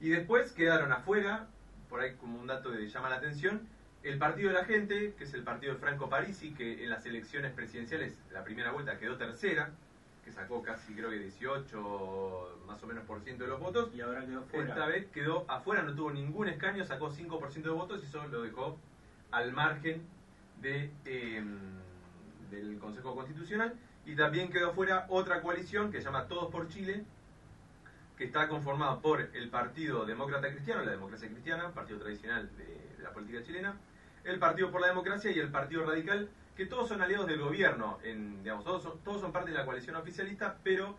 Y 0.00 0.10
después 0.10 0.52
quedaron 0.52 0.92
afuera, 0.92 1.46
por 1.88 2.00
ahí 2.00 2.14
como 2.14 2.40
un 2.40 2.46
dato 2.46 2.72
que 2.72 2.88
llama 2.88 3.08
la 3.08 3.16
atención, 3.16 3.66
el 4.02 4.18
Partido 4.18 4.50
de 4.50 4.54
la 4.54 4.64
Gente, 4.64 5.14
que 5.18 5.24
es 5.24 5.34
el 5.34 5.42
partido 5.42 5.74
de 5.74 5.80
Franco 5.80 6.08
Parisi, 6.08 6.52
que 6.54 6.84
en 6.84 6.90
las 6.90 7.04
elecciones 7.06 7.52
presidenciales, 7.52 8.16
la 8.32 8.44
primera 8.44 8.70
vuelta 8.70 8.98
quedó 8.98 9.16
tercera, 9.16 9.72
que 10.24 10.32
sacó 10.32 10.62
casi 10.62 10.92
creo 10.94 11.10
que 11.10 11.18
18 11.18 12.62
más 12.66 12.82
o 12.82 12.86
menos 12.86 13.04
por 13.04 13.20
ciento 13.22 13.44
de 13.44 13.50
los 13.50 13.60
votos. 13.60 13.90
Y 13.94 14.00
ahora 14.00 14.24
quedó 14.24 14.42
fuera. 14.42 14.68
Esta 14.68 14.86
vez 14.86 15.06
quedó 15.06 15.44
afuera, 15.48 15.82
no 15.82 15.94
tuvo 15.94 16.10
ningún 16.10 16.48
escaño, 16.48 16.84
sacó 16.84 17.10
5% 17.10 17.62
de 17.62 17.70
votos 17.70 18.02
y 18.02 18.06
eso 18.06 18.26
lo 18.28 18.42
dejó 18.42 18.78
al 19.30 19.52
margen 19.52 20.02
de, 20.60 20.90
eh, 21.04 21.44
del 22.50 22.78
Consejo 22.78 23.14
Constitucional. 23.14 23.74
Y 24.06 24.14
también 24.14 24.50
quedó 24.50 24.72
fuera 24.72 25.06
otra 25.08 25.42
coalición 25.42 25.90
que 25.90 25.98
se 25.98 26.04
llama 26.04 26.26
Todos 26.26 26.50
por 26.50 26.68
Chile, 26.68 27.04
que 28.16 28.24
está 28.24 28.48
conformada 28.48 29.00
por 29.00 29.20
el 29.20 29.48
Partido 29.50 30.06
Demócrata 30.06 30.48
Cristiano, 30.50 30.84
la 30.84 30.92
democracia 30.92 31.28
cristiana, 31.28 31.72
partido 31.72 31.98
tradicional 31.98 32.48
de, 32.56 33.02
la 33.02 33.10
política 33.10 33.42
chilena, 33.42 33.76
el 34.24 34.38
Partido 34.38 34.70
por 34.70 34.80
la 34.80 34.86
Democracia 34.86 35.30
y 35.30 35.38
el 35.38 35.50
Partido 35.50 35.84
Radical, 35.84 36.28
que 36.56 36.66
todos 36.66 36.88
son 36.88 37.02
aliados 37.02 37.26
del 37.26 37.40
gobierno, 37.40 37.98
en, 38.02 38.42
digamos, 38.42 38.64
todos, 38.64 38.82
son, 38.82 38.98
todos 39.00 39.20
son 39.20 39.32
parte 39.32 39.50
de 39.50 39.58
la 39.58 39.66
coalición 39.66 39.96
oficialista, 39.96 40.56
pero 40.62 40.96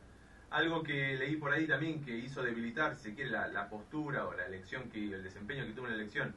algo 0.52 0.84
que 0.84 1.18
leí 1.18 1.38
por 1.38 1.52
ahí 1.52 1.66
también 1.66 2.04
que 2.04 2.16
hizo 2.16 2.44
debilitar, 2.44 2.96
si 2.96 3.16
la 3.24 3.70
postura 3.70 4.28
o 4.28 4.34
la 4.34 4.46
elección, 4.46 4.90
que 4.92 5.04
el 5.04 5.24
desempeño 5.24 5.66
que 5.66 5.72
tuvo 5.72 5.88
en 5.88 5.94
la 5.94 6.02
elección 6.02 6.36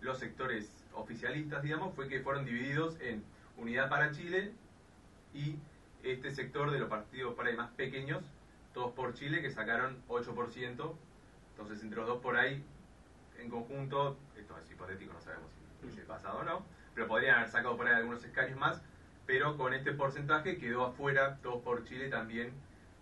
los 0.00 0.18
sectores 0.18 0.70
oficialistas, 0.94 1.62
digamos, 1.62 1.94
fue 1.94 2.08
que 2.08 2.20
fueron 2.20 2.44
divididos 2.44 2.96
en 3.00 3.22
Unidad 3.56 3.88
para 3.88 4.12
Chile 4.12 4.52
y 5.34 5.56
este 6.02 6.30
sector 6.30 6.70
de 6.70 6.78
los 6.78 6.88
partidos 6.88 7.34
por 7.34 7.46
ahí 7.46 7.56
más 7.56 7.70
pequeños, 7.72 8.24
todos 8.74 8.92
por 8.92 9.14
Chile, 9.14 9.42
que 9.42 9.50
sacaron 9.50 10.02
8%. 10.08 10.94
Entonces, 11.50 11.82
entre 11.82 11.98
los 11.98 12.06
dos 12.06 12.20
por 12.22 12.36
ahí, 12.36 12.64
en 13.38 13.50
conjunto, 13.50 14.16
esto 14.36 14.56
es 14.58 14.70
hipotético, 14.70 15.12
no 15.12 15.20
sabemos 15.20 15.50
si 15.80 15.86
hubiese 15.86 16.02
pasado 16.02 16.38
o 16.40 16.44
no, 16.44 16.64
pero 16.94 17.06
podrían 17.06 17.36
haber 17.36 17.48
sacado 17.48 17.76
por 17.76 17.86
ahí 17.86 17.94
algunos 17.94 18.24
escaños 18.24 18.58
más, 18.58 18.82
pero 19.26 19.56
con 19.56 19.74
este 19.74 19.92
porcentaje 19.92 20.58
quedó 20.58 20.86
afuera, 20.86 21.38
todos 21.42 21.62
por 21.62 21.84
Chile 21.84 22.08
también, 22.08 22.52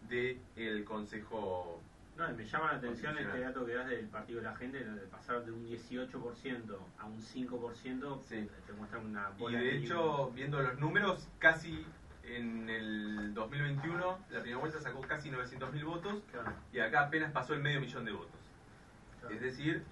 del 0.09 0.85
Consejo 0.85 1.81
No, 2.17 2.31
y 2.31 2.35
me 2.35 2.45
llama 2.45 2.73
la 2.73 2.79
atención 2.79 3.19
este 3.19 3.41
dato 3.41 3.67
que 3.67 3.75
das 3.75 3.89
del 3.89 4.07
partido 4.07 4.39
de 4.41 4.47
la 4.47 4.57
gente, 4.57 4.83
de 4.83 5.07
pasar 5.09 5.45
de 5.45 5.53
un 5.53 5.67
18% 5.67 6.79
a 6.99 7.05
un 7.05 7.21
5%, 7.21 8.23
Sí. 8.23 8.49
te 8.67 8.73
muestra 8.73 8.99
una 9.01 9.31
Y 9.39 9.53
de 9.53 9.77
hecho, 9.77 10.31
viendo 10.31 10.63
los 10.63 10.79
números, 10.79 11.29
casi 11.39 11.85
en 12.27 12.69
el 12.69 13.35
2021, 13.35 14.19
la 14.31 14.41
primera 14.41 14.59
vuelta 14.61 14.81
sacó 14.81 15.01
casi 15.03 15.31
900.000 15.31 15.85
votos 15.85 16.23
Claro, 16.33 16.53
y 16.73 16.81
acá 16.81 17.03
apenas 17.03 17.33
pasó 17.33 17.55
el 17.55 17.61
medio 17.63 17.81
millón 17.81 18.05
de 18.05 18.13
votos. 18.13 18.41
claro. 19.21 19.35
Es 19.35 19.41
decir, 19.41 19.83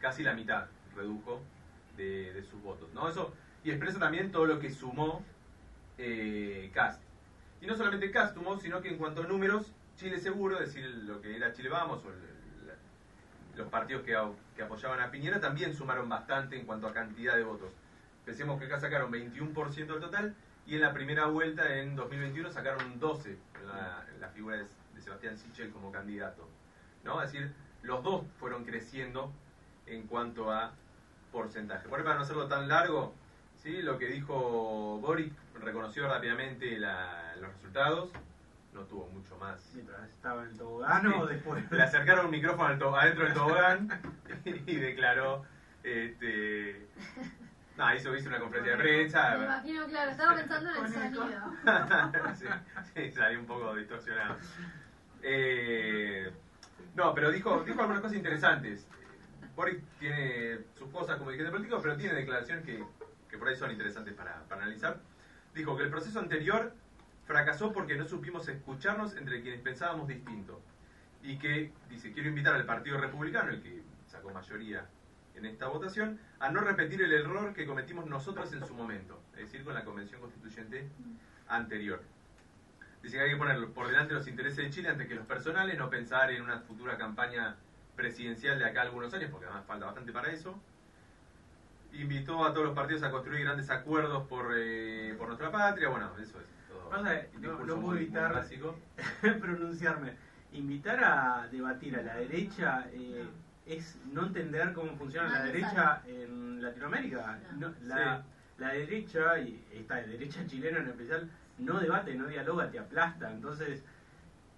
casi 0.00 0.22
la 0.22 0.34
mitad 0.34 0.66
redujo 0.94 1.40
de, 1.96 2.32
de 2.32 2.42
sus 2.44 2.62
votos. 2.62 2.88
¿no? 2.92 3.08
Eso, 3.08 3.34
y 3.64 3.70
expresa 3.70 3.98
también 3.98 4.30
todo 4.30 4.46
lo 4.46 4.58
que 4.58 4.70
sumó 4.70 5.24
eh, 5.98 6.70
Cast. 6.74 7.02
Y 7.60 7.66
no 7.66 7.74
solamente 7.76 8.10
Cast 8.10 8.34
sumó, 8.34 8.58
sino 8.58 8.80
que 8.80 8.88
en 8.88 8.96
cuanto 8.98 9.22
a 9.22 9.26
números, 9.26 9.72
Chile 9.96 10.18
Seguro, 10.18 10.58
es 10.60 10.72
decir, 10.74 10.86
lo 11.04 11.20
que 11.20 11.36
era 11.36 11.52
Chile 11.52 11.68
Vamos, 11.68 12.02
o 12.04 12.08
el- 12.10 12.30
los 13.56 13.68
partidos 13.68 14.02
que, 14.04 14.16
que 14.56 14.62
apoyaban 14.62 15.00
a 15.00 15.10
Piñera, 15.10 15.40
también 15.40 15.74
sumaron 15.74 16.08
bastante 16.08 16.58
en 16.58 16.64
cuanto 16.64 16.86
a 16.86 16.94
cantidad 16.94 17.36
de 17.36 17.42
votos. 17.42 17.70
Pensemos 18.24 18.58
que 18.58 18.66
acá 18.66 18.78
sacaron 18.80 19.10
21% 19.12 19.74
del 19.74 20.00
total 20.00 20.34
y 20.70 20.76
en 20.76 20.82
la 20.82 20.92
primera 20.92 21.26
vuelta, 21.26 21.76
en 21.78 21.96
2021, 21.96 22.50
sacaron 22.52 22.84
un 22.92 23.00
12% 23.00 23.26
en 23.60 23.68
la, 23.68 24.06
en 24.14 24.20
la 24.20 24.28
figura 24.28 24.56
de, 24.56 24.64
de 24.94 25.02
Sebastián 25.02 25.36
Sichel 25.36 25.70
como 25.70 25.90
candidato. 25.90 26.48
¿no? 27.04 27.20
Es 27.22 27.32
decir, 27.32 27.52
los 27.82 28.02
dos 28.04 28.24
fueron 28.38 28.64
creciendo 28.64 29.32
en 29.86 30.06
cuanto 30.06 30.52
a 30.52 30.72
porcentaje. 31.32 31.88
Por 31.88 32.02
para 32.04 32.16
no 32.16 32.22
hacerlo 32.22 32.46
tan 32.46 32.68
largo, 32.68 33.12
¿sí? 33.62 33.82
lo 33.82 33.98
que 33.98 34.06
dijo 34.06 34.98
Boric 35.00 35.32
reconoció 35.60 36.06
rápidamente 36.06 36.78
la- 36.78 37.34
los 37.40 37.52
resultados, 37.54 38.10
no 38.72 38.82
tuvo 38.82 39.08
mucho 39.08 39.36
más. 39.38 39.68
Mientras 39.74 40.08
estaba 40.08 40.42
en 40.44 40.50
el 40.50 40.56
tobogán 40.56 41.06
o 41.14 41.26
después. 41.26 41.68
Le 41.72 41.82
acercaron 41.82 42.26
un 42.26 42.30
micrófono 42.30 42.66
al 42.68 42.82
adentro 43.00 43.24
del 43.24 43.34
tobogán 43.34 43.88
y 44.44 44.76
declaró, 44.76 45.44
este, 45.82 46.86
no, 47.80 47.94
hizo, 47.94 48.14
hizo 48.14 48.28
una 48.28 48.38
conferencia 48.38 48.72
de 48.72 48.76
Me 48.76 48.82
prensa. 48.84 49.36
imagino, 49.36 49.86
claro, 49.86 50.10
estaba 50.10 50.34
pensando 50.34 50.70
en 50.70 50.84
el 50.84 50.92
sonido. 51.14 51.52
sí, 52.34 52.46
sí, 52.94 53.12
salió 53.12 53.40
un 53.40 53.46
poco 53.46 53.74
distorsionado. 53.74 54.36
Eh, 55.22 56.30
no, 56.94 57.14
pero 57.14 57.30
dijo, 57.30 57.62
dijo 57.64 57.80
algunas 57.80 58.02
cosas 58.02 58.16
interesantes. 58.18 58.86
Boric 59.56 59.82
tiene 59.98 60.58
sus 60.78 60.90
cosas 60.90 61.16
como 61.16 61.30
dirigente 61.30 61.52
político, 61.56 61.80
pero 61.80 61.96
tiene 61.96 62.14
declaraciones 62.14 62.64
que, 62.64 62.84
que 63.30 63.38
por 63.38 63.48
ahí 63.48 63.56
son 63.56 63.70
interesantes 63.70 64.12
para, 64.14 64.42
para 64.44 64.62
analizar. 64.62 64.98
Dijo 65.54 65.74
que 65.76 65.84
el 65.84 65.90
proceso 65.90 66.18
anterior 66.18 66.74
fracasó 67.24 67.72
porque 67.72 67.96
no 67.96 68.06
supimos 68.06 68.46
escucharnos 68.48 69.16
entre 69.16 69.40
quienes 69.40 69.62
pensábamos 69.62 70.06
distinto. 70.06 70.60
Y 71.22 71.38
que, 71.38 71.72
dice, 71.88 72.12
quiero 72.12 72.28
invitar 72.28 72.54
al 72.54 72.66
Partido 72.66 72.98
Republicano, 72.98 73.50
el 73.50 73.62
que 73.62 73.82
sacó 74.06 74.30
mayoría 74.30 74.86
en 75.40 75.46
esta 75.46 75.66
votación, 75.68 76.18
a 76.38 76.50
no 76.50 76.60
repetir 76.60 77.02
el 77.02 77.12
error 77.12 77.52
que 77.54 77.66
cometimos 77.66 78.06
nosotros 78.06 78.52
en 78.52 78.64
su 78.66 78.74
momento, 78.74 79.20
es 79.34 79.40
decir, 79.46 79.64
con 79.64 79.74
la 79.74 79.84
Convención 79.84 80.20
Constituyente 80.20 80.88
anterior. 81.48 82.02
Dice 83.02 83.16
que 83.16 83.22
hay 83.24 83.30
que 83.30 83.36
poner 83.36 83.66
por 83.68 83.86
delante 83.88 84.12
los 84.14 84.28
intereses 84.28 84.58
de 84.58 84.70
Chile 84.70 84.90
antes 84.90 85.08
que 85.08 85.14
los 85.14 85.26
personales, 85.26 85.78
no 85.78 85.88
pensar 85.88 86.30
en 86.30 86.42
una 86.42 86.60
futura 86.60 86.96
campaña 86.98 87.56
presidencial 87.96 88.58
de 88.58 88.66
acá 88.66 88.80
a 88.80 88.84
algunos 88.84 89.12
años, 89.14 89.30
porque 89.30 89.46
además 89.46 89.64
falta 89.66 89.86
bastante 89.86 90.12
para 90.12 90.30
eso. 90.30 90.58
Invitó 91.92 92.44
a 92.44 92.52
todos 92.52 92.66
los 92.66 92.74
partidos 92.76 93.02
a 93.02 93.10
construir 93.10 93.42
grandes 93.44 93.68
acuerdos 93.70 94.26
por, 94.28 94.52
eh, 94.56 95.14
por 95.18 95.26
nuestra 95.28 95.50
patria. 95.50 95.88
Bueno, 95.88 96.12
eso 96.22 96.38
es 96.40 96.46
todo. 96.68 96.88
No- 97.32 97.40
discurso 97.40 97.76
no 97.76 97.82
puedo 97.82 97.98
evitar- 97.98 98.32
pronunciarme. 99.40 100.12
Invitar 100.52 101.02
a 101.02 101.48
debatir 101.50 101.96
a 101.96 102.02
la 102.02 102.14
derecha 102.16 102.86
eh, 102.92 103.26
es 103.66 103.96
no 104.12 104.26
entender 104.26 104.72
cómo 104.72 104.96
funciona 104.96 105.28
No 105.28 105.34
la 105.34 105.44
derecha 105.44 106.02
en 106.06 106.62
Latinoamérica. 106.62 107.38
No. 107.58 107.68
No, 107.68 107.74
la, 107.82 108.22
la 108.58 108.68
derecha, 108.72 109.38
y 109.38 109.62
esta 109.72 109.96
derecha 109.96 110.46
chilena 110.46 110.78
en 110.78 110.88
especial, 110.88 111.30
no 111.58 111.78
debate, 111.78 112.14
no 112.14 112.26
dialoga, 112.26 112.70
te 112.70 112.78
aplasta. 112.78 113.30
Entonces, 113.30 113.82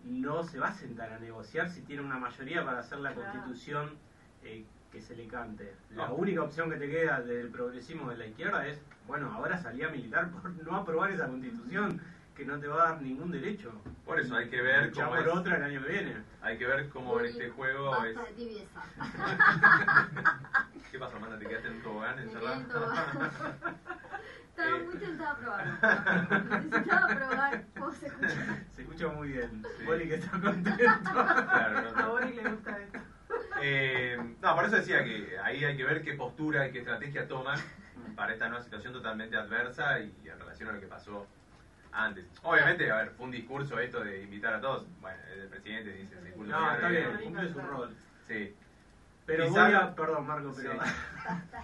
no 0.05 0.43
se 0.45 0.59
va 0.59 0.69
a 0.69 0.75
sentar 0.75 1.13
a 1.13 1.19
negociar 1.19 1.69
si 1.71 1.83
tiene 1.83 2.03
una 2.03 2.19
mayoría 2.19 2.65
para 2.65 2.81
hacer 2.81 2.99
la 2.99 3.13
Claro. 3.13 3.31
constitución 3.33 3.91
eh, 4.45 4.65
que 4.91 5.01
se 5.01 5.15
le 5.17 5.27
cante. 5.29 5.73
La 5.95 6.09
No. 6.09 6.15
única 6.17 6.43
opción 6.43 6.69
que 6.71 6.77
te 6.77 6.91
queda 6.91 7.21
del 7.23 7.49
progresismo 7.49 8.11
de 8.11 8.17
la 8.17 8.27
izquierda 8.27 8.67
es, 8.67 8.81
bueno, 9.07 9.31
ahora 9.33 9.57
salí 9.61 9.83
a 9.83 9.89
militar 9.89 10.31
por 10.33 10.51
no 10.65 10.77
aprobar 10.77 11.11
esa 11.13 11.29
constitución 11.29 12.01
que 12.37 12.45
no 12.47 12.59
te 12.59 12.67
va 12.67 12.83
a 12.83 12.89
dar 12.93 13.03
ningún 13.03 13.31
derecho. 13.31 13.71
Por 14.05 14.19
eso 14.19 14.35
hay 14.37 14.49
que 14.49 14.61
ver 14.63 14.87
Luchá 14.87 15.05
cómo 15.05 15.17
por 15.17 15.27
es, 15.29 15.35
otra 15.35 15.57
el 15.57 15.65
año 15.65 15.83
que 15.83 15.89
viene. 15.93 16.17
hay 16.41 16.57
que 16.59 16.67
ver 16.67 16.89
cómo 16.89 17.21
en 17.21 17.27
este 17.27 17.51
juego 17.51 18.05
es... 18.05 18.17
¿Qué 20.91 20.99
pasó, 20.99 21.17
Amanda? 21.17 21.39
¿Te 21.39 21.47
quedaste 21.47 21.69
en 21.69 21.75
un 21.77 21.83
tobogán 21.83 22.17
Me 22.17 22.23
encerrado? 22.23 22.55
quedé 22.55 22.63
en 22.63 22.69
tobogán. 22.69 23.07
Estaba 24.53 24.77
Eh. 24.77 24.83
muy 24.85 24.95
tentada 24.97 25.31
a 25.31 25.37
probar. 25.39 25.65
Necesitaba 26.65 27.07
probar 27.09 27.65
cómo 27.79 27.93
se 27.93 28.07
escucha. 28.07 28.65
Se 28.71 28.83
escucha 28.83 29.09
muy 29.09 29.29
bien. 29.29 29.63
Sí. 29.79 29.85
Boli 29.85 30.09
que 30.09 30.15
está 30.17 30.31
contento. 30.41 30.71
Claro, 30.77 31.83
no, 31.83 31.89
A 31.89 31.93
no. 32.03 32.09
Boris 32.11 32.37
le 32.37 32.51
gusta 32.51 32.79
esto. 32.79 32.99
Eh, 33.63 34.35
no, 34.43 34.55
por 34.55 34.65
eso 34.67 34.77
decía 34.77 35.03
que 35.05 35.39
ahí 35.43 35.65
hay 35.65 35.75
que 35.77 35.85
ver 35.85 36.03
qué 36.03 36.13
postura 36.15 36.67
y 36.69 36.73
qué 36.73 36.81
estrategia 36.81 37.27
toman 37.29 37.59
para 38.15 38.33
esta 38.35 38.49
nueva 38.49 38.63
situación 38.63 38.93
totalmente 38.93 39.37
adversa 39.37 40.01
y 40.01 40.15
en 40.29 40.39
relación 40.39 40.69
a 40.69 40.73
lo 40.73 40.81
que 40.81 40.87
pasó 40.87 41.27
antes. 41.93 42.25
Obviamente, 42.43 42.91
a 42.91 42.97
ver, 42.97 43.11
fue 43.11 43.27
un 43.27 43.33
discurso 43.33 43.79
esto 43.79 44.03
de 44.03 44.23
invitar 44.23 44.55
a 44.55 44.61
todos. 44.61 44.87
Bueno, 45.01 45.19
el 45.35 45.49
presidente 45.49 45.93
dice 45.93 46.19
el 46.19 46.25
discurso. 46.25 46.51
No, 46.53 46.75
está 46.75 46.89
bien. 46.89 47.19
cumple 47.23 47.53
su 47.53 47.61
rol. 47.61 47.95
Sí. 48.27 48.55
Pero 49.27 49.45
Quizá- 49.49 49.65
voy 49.65 49.75
a. 49.75 49.95
Perdón, 49.95 50.27
Marco, 50.27 50.53
pero. 50.57 50.73
Sí. 50.73 50.79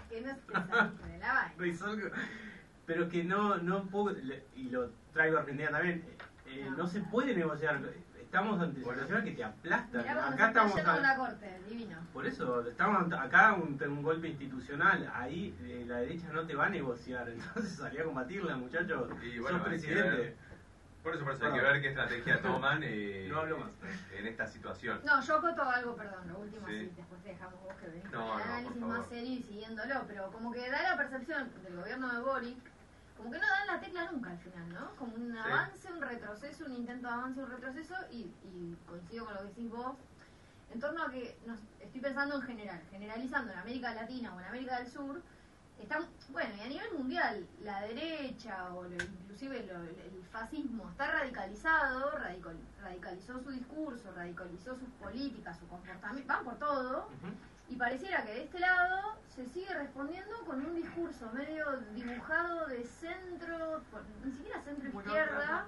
Que 0.08 0.20
no 0.20 0.28
de 0.28 1.18
la 1.18 1.32
vaina. 1.32 2.12
Pero 2.87 3.08
que 3.08 3.25
no, 3.25 3.58
no 3.58 3.85
puedo, 3.85 4.16
y 4.56 4.70
lo 4.70 4.90
traigo 5.12 5.37
a 5.37 5.40
Argentina 5.40 5.70
también, 5.70 6.02
eh, 6.06 6.16
eh, 6.47 6.70
no 6.76 6.87
se 6.87 7.00
puede 7.02 7.35
negociar. 7.35 7.80
Estamos 8.28 8.61
ante 8.61 8.80
situaciones 8.80 9.25
que 9.25 9.30
te 9.30 9.42
aplastan. 9.42 10.02
Mirá 10.02 10.28
Acá 10.28 10.49
estamos 10.49 10.75
yendo 10.75 10.90
a 10.90 10.94
a- 10.94 10.99
una 10.99 11.16
corte, 11.16 11.61
divino. 11.66 11.97
Por 12.12 12.26
eso, 12.26 12.68
estamos 12.68 13.11
acá 13.14 13.54
un, 13.54 13.82
un 13.82 14.02
golpe 14.02 14.28
institucional. 14.28 15.11
Ahí 15.14 15.56
eh, 15.62 15.85
la 15.88 15.97
derecha 16.00 16.28
no 16.30 16.47
te 16.47 16.54
va 16.54 16.66
a 16.66 16.68
negociar. 16.68 17.26
Entonces 17.30 17.73
salí 17.76 17.97
a 17.97 18.04
combatirla, 18.04 18.54
muchachos. 18.56 19.08
Y 19.23 19.38
bueno, 19.38 19.58
Sos 19.58 19.66
presidente. 19.68 20.11
ver. 20.11 20.37
Por 21.02 21.14
eso, 21.14 21.25
por 21.25 21.32
eso 21.32 21.47
hay 21.47 21.52
que 21.54 21.61
ver 21.62 21.80
qué 21.80 21.88
estrategia 21.88 22.42
toman 22.42 22.80
eh, 22.82 23.28
No 23.30 23.38
hablo 23.40 23.58
más. 23.61 23.70
en 24.14 24.26
esta 24.26 24.47
situación. 24.47 25.00
No, 25.06 25.23
yo 25.23 25.37
acoto 25.37 25.62
algo, 25.62 25.97
perdón, 25.97 26.28
lo 26.28 26.38
último 26.40 26.66
Sí. 26.68 26.80
sí, 26.80 26.92
después 26.99 27.23
te 27.23 27.28
dejamos 27.30 27.62
vos 27.62 27.73
que 27.80 27.87
venís 27.88 28.04
No, 28.04 28.11
con 28.11 28.26
no, 28.28 28.35
el 28.37 28.42
análisis 28.42 28.76
más 28.82 29.06
serio 29.08 29.32
y 29.32 29.42
siguiéndolo, 29.42 30.04
pero 30.06 30.30
como 30.32 30.52
que 30.52 30.68
da 30.70 30.82
la 30.82 30.97
percepción 30.99 31.50
del 31.64 31.76
gobierno 31.76 32.12
de 32.12 32.20
Boric, 32.20 32.58
como 33.18 33.30
que 33.32 33.38
no 33.38 33.46
dan 33.48 33.66
la 33.66 33.80
tecla 33.80 34.10
nunca 34.12 34.30
al 34.30 34.38
final, 34.38 34.72
¿no? 34.72 34.96
Como 34.96 35.14
un 35.16 35.32
Sí. 35.32 35.38
avance, 35.38 35.92
un 35.92 36.00
retroceso, 36.00 36.64
un 36.66 36.72
intento 36.72 37.08
de 37.08 37.14
avance, 37.14 37.42
un 37.42 37.50
retroceso, 37.50 37.94
y, 38.12 38.32
y 38.42 38.76
coincido 38.87 39.25
con 39.26 39.34
lo 39.34 39.40
que 39.42 39.48
decís 39.48 39.70
vos, 39.70 39.96
en 40.70 40.78
torno 40.80 41.02
a 41.02 41.10
que, 41.10 41.37
nos, 41.44 41.58
estoy 41.80 42.00
pensando 42.00 42.37
en 42.37 42.42
general, 42.42 42.80
generalizando 42.90 43.52
en 43.52 43.58
América 43.58 43.92
Latina 43.94 44.34
o 44.34 44.40
en 44.40 44.46
América 44.46 44.78
del 44.78 44.88
Sur, 44.88 45.22
están, 45.76 46.06
bueno, 46.28 46.54
y 46.56 46.60
a 46.60 46.68
nivel 46.68 46.92
mundial, 46.96 47.48
la 47.60 47.82
derecha 47.82 48.72
o 48.75 48.84
lo- 48.84 49.02
inclusive 49.02 49.64
lo- 49.66 49.82
el 49.82 50.25
fascismo 50.30 50.88
está 50.90 51.10
radicalizado, 51.10 52.12
radical- 52.18 52.66
radicalizó 52.78 53.40
su 53.40 53.50
discurso, 53.50 54.12
radicalizó 54.12 54.76
sus 54.78 54.90
políticas, 54.90 55.58
su 55.58 55.66
comportamiento, 55.68 56.32
van 56.32 56.44
por 56.44 56.58
todo, 56.58 57.08
y 57.68 57.76
pareciera 57.76 58.25
que 58.25 58.32
de 58.32 58.42
este 58.44 58.58
lado 58.60 59.22
se 59.38 59.47
sigue 59.47 59.73
respondiendo 59.73 60.35
con 60.45 60.64
un 60.66 60.75
discurso 60.75 61.30
medio 61.33 61.64
dibujado 61.95 62.66
de 62.66 62.85
centro, 62.85 63.80
ni 64.25 64.33
siquiera 64.33 64.61
centro 64.62 64.88
izquierda, 64.88 65.66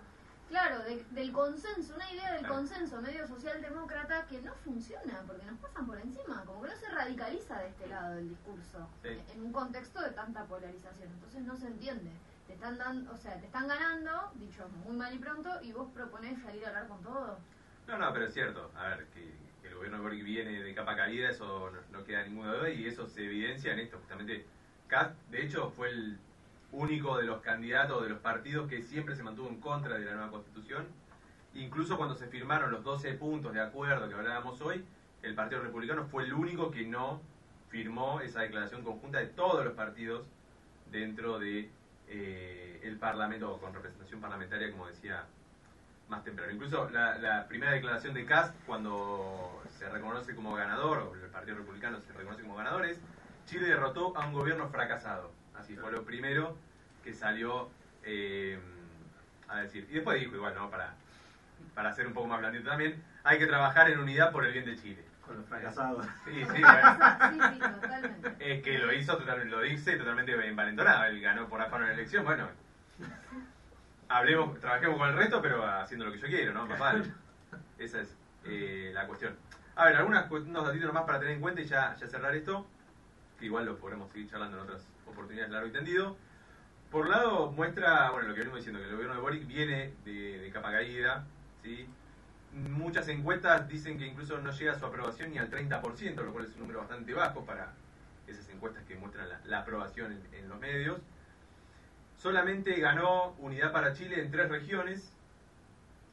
claro, 0.49 0.83
de- 0.83 1.05
del 1.12 1.31
consenso, 1.31 1.95
una 1.95 2.11
idea 2.11 2.33
del 2.33 2.49
consenso 2.49 3.00
medio 3.00 3.29
socialdemócrata 3.29 4.27
que 4.27 4.43
no 4.43 4.53
funciona, 4.65 5.23
porque 5.25 5.47
nos 5.47 5.57
pasan 5.61 5.87
por 5.87 6.00
encima, 6.00 6.45
como 6.45 6.62
que 6.62 6.71
no 6.71 6.77
se 6.77 6.89
radicaliza 6.89 7.61
de 7.61 7.69
este 7.69 7.87
lado 7.87 8.17
del 8.17 8.31
discurso, 8.31 8.89
Sí. 9.05 9.23
en 9.35 9.45
un 9.45 9.53
contexto 9.53 10.03
de 10.03 10.11
tanta 10.11 10.45
polarización, 10.47 11.09
entonces 11.12 11.43
no 11.45 11.55
se 11.57 11.69
entiende. 11.69 12.11
Te 12.49 12.55
están 12.55 12.77
dando, 12.77 13.12
o 13.12 13.17
sea, 13.17 13.39
te 13.39 13.47
están 13.47 13.69
ganando, 13.69 14.33
dicho 14.35 14.69
muy 14.85 14.97
mal 14.97 15.15
y 15.15 15.19
pronto, 15.21 15.62
y 15.62 15.73
vos 15.73 15.89
proponés 15.95 16.43
salir 16.43 16.65
a 16.65 16.71
hablar 16.71 16.89
con 16.89 17.00
todo. 17.05 17.39
No, 17.87 17.99
no, 17.99 18.12
pero 18.12 18.25
es 18.27 18.35
cierto. 18.35 18.73
A 18.75 18.89
ver, 18.89 19.07
que, 19.15 19.33
gobierno 19.81 20.11
de 20.11 20.23
viene 20.23 20.63
de 20.63 20.75
capa 20.75 20.95
caída, 20.95 21.31
eso 21.31 21.71
no, 21.71 21.99
no 21.99 22.05
queda 22.05 22.23
ninguna 22.25 22.53
duda 22.53 22.69
y 22.71 22.87
eso 22.87 23.07
se 23.07 23.25
evidencia 23.25 23.73
en 23.73 23.81
esto. 23.81 23.97
Justamente, 23.99 24.45
Kat, 24.89 25.15
de 25.31 25.43
hecho, 25.43 25.71
fue 25.71 25.88
el 25.88 26.19
único 26.73 27.16
de 27.16 27.25
los 27.25 27.40
candidatos 27.40 28.03
de 28.03 28.11
los 28.11 28.19
partidos 28.19 28.69
que 28.69 28.83
siempre 28.83 29.16
se 29.16 29.23
mantuvo 29.23 29.49
en 29.49 29.59
contra 29.59 29.99
de 29.99 30.05
la 30.05 30.12
nueva 30.12 30.31
constitución. 30.31 30.87
Incluso 31.55 31.97
cuando 31.97 32.14
se 32.14 32.27
firmaron 32.27 32.71
los 32.71 32.85
12 32.85 33.14
puntos 33.14 33.55
de 33.55 33.61
acuerdo 33.61 34.09
que 34.09 34.14
hablábamos 34.14 34.61
hoy, 34.61 34.85
el 35.23 35.35
Partido 35.35 35.62
Republicano 35.62 36.05
fue 36.05 36.25
el 36.25 36.35
único 36.35 36.71
que 36.71 36.85
no 36.85 37.23
firmó 37.71 38.21
esa 38.21 38.43
declaración 38.43 38.85
conjunta 38.85 39.19
de 39.19 39.27
todos 39.27 39.64
los 39.64 39.75
partidos 39.75 40.27
dentro 40.90 41.38
de 41.38 41.71
eh, 42.09 42.81
el 42.83 42.99
Parlamento 42.99 43.59
con 43.59 43.73
representación 43.73 44.21
parlamentaria, 44.21 44.71
como 44.71 44.88
decía 44.88 45.25
más 46.11 46.25
temprano. 46.25 46.53
Incluso 46.53 46.90
la, 46.90 47.16
la 47.18 47.46
primera 47.46 47.73
declaración 47.73 48.12
de 48.12 48.27
Cast, 48.27 48.55
cuando 48.66 49.62
se 49.79 49.88
reconoce 49.88 50.35
como 50.35 50.55
ganador, 50.55 50.99
o 50.99 51.14
el 51.14 51.31
Partido 51.31 51.57
Republicano 51.59 52.01
se 52.01 52.12
reconoce 52.12 52.42
como 52.42 52.57
ganador, 52.57 52.85
es 52.85 53.01
Chile 53.46 53.66
derrotó 53.66 54.16
a 54.16 54.27
un 54.27 54.33
gobierno 54.33 54.68
fracasado. 54.68 55.33
Así 55.59 55.77
fue 55.77 55.90
lo 55.92 56.05
primero 56.05 56.57
que 57.03 57.14
salió 57.14 57.70
eh, 58.05 58.59
a 59.49 59.61
decir. 59.61 59.87
Y 59.90 59.94
después 59.94 60.20
dijo, 60.20 60.35
igual, 60.35 60.55
¿no? 60.55 60.70
Para, 60.70 60.94
para 61.75 61.92
ser 61.94 62.07
un 62.07 62.12
poco 62.12 62.27
más 62.27 62.40
blandito 62.40 62.68
también, 62.68 63.03
hay 63.25 63.38
que 63.38 63.46
trabajar 63.46 63.90
en 63.90 64.01
unidad 64.01 64.33
por 64.33 64.44
el 64.44 64.53
bien 64.53 64.66
de 64.66 64.77
Chile. 64.77 65.05
Con 65.27 65.37
los 65.37 65.46
fracasados. 65.46 66.05
Sí, 66.25 66.44
sí, 66.44 66.61
bueno. 66.61 66.99
Sí, 67.31 67.38
sí, 67.53 67.59
totalmente. 67.61 68.37
Es 68.40 68.62
que 68.62 68.79
lo 68.79 68.92
hizo 68.92 69.16
totalmente, 69.16 69.55
lo 69.55 69.62
dice 69.62 69.96
totalmente 69.96 70.33
envalentonado. 70.49 71.05
Él 71.05 71.20
ganó 71.20 71.49
por 71.49 71.61
afano 71.61 71.87
la 71.87 71.92
elección. 71.92 72.25
Bueno, 72.25 72.49
hablemos, 74.11 74.59
trabajemos 74.59 74.99
con 74.99 75.09
el 75.09 75.16
resto, 75.16 75.40
pero 75.40 75.64
haciendo 75.64 76.05
lo 76.05 76.12
que 76.12 76.18
yo 76.18 76.27
quiero, 76.27 76.53
¿no? 76.53 76.66
Vale. 76.66 77.05
Esa 77.79 78.01
es 78.03 78.14
eh, 78.44 78.90
la 78.92 79.07
cuestión. 79.07 79.37
A 79.77 79.87
ver, 79.87 79.96
algunos 79.96 80.31
unos 80.31 80.66
datitos 80.66 80.88
nomás 80.88 81.05
para 81.05 81.20
tener 81.20 81.35
en 81.35 81.40
cuenta 81.40 81.61
y 81.61 81.64
ya, 81.64 81.96
ya 81.96 82.07
cerrar 82.07 82.35
esto, 82.35 82.66
que 83.38 83.46
igual 83.46 83.64
lo 83.64 83.79
podremos 83.79 84.11
seguir 84.11 84.29
charlando 84.29 84.59
en 84.59 84.64
otras 84.64 84.87
oportunidades 85.07 85.51
largo 85.51 85.68
y 85.68 85.73
tendido. 85.73 86.16
Por 86.90 87.07
un 87.07 87.12
lado, 87.12 87.53
muestra, 87.53 88.11
bueno, 88.11 88.29
lo 88.29 88.35
que 88.35 88.40
venimos 88.40 88.59
diciendo, 88.59 88.81
que 88.81 88.87
el 88.87 88.92
gobierno 88.92 89.14
de 89.14 89.20
Boric 89.20 89.46
viene 89.46 89.94
de, 90.05 90.38
de 90.40 90.51
capa 90.51 90.73
caída, 90.73 91.25
¿sí? 91.62 91.88
Muchas 92.53 93.07
encuestas 93.07 93.68
dicen 93.68 93.96
que 93.96 94.07
incluso 94.07 94.38
no 94.38 94.51
llega 94.51 94.77
su 94.77 94.85
aprobación 94.85 95.31
ni 95.31 95.38
al 95.38 95.49
30%, 95.49 96.16
lo 96.16 96.33
cual 96.33 96.46
es 96.46 96.53
un 96.55 96.61
número 96.61 96.81
bastante 96.81 97.14
bajo 97.14 97.44
para 97.46 97.73
esas 98.27 98.49
encuestas 98.49 98.83
que 98.85 98.96
muestran 98.96 99.29
la, 99.29 99.40
la 99.44 99.61
aprobación 99.61 100.12
en, 100.12 100.35
en 100.35 100.49
los 100.49 100.59
medios. 100.59 100.99
Solamente 102.20 102.78
ganó 102.78 103.35
Unidad 103.38 103.72
para 103.72 103.94
Chile 103.94 104.20
en 104.20 104.30
tres 104.30 104.50
regiones, 104.50 105.11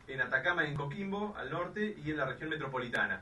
en 0.07 0.21
Atacama 0.21 0.63
y 0.63 0.69
en 0.69 0.75
Coquimbo, 0.75 1.35
al 1.37 1.51
norte, 1.51 1.97
y 2.01 2.11
en 2.11 2.17
la 2.17 2.25
región 2.25 2.49
metropolitana. 2.49 3.21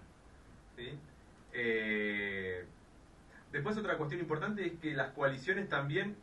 Eh, 1.52 2.64
después 3.52 3.76
otra 3.78 3.98
cuestión 3.98 4.22
importante 4.22 4.68
es 4.68 4.74
que 4.74 4.94
las 4.94 5.14
coaliciones 5.14 5.68
también, 5.68 6.16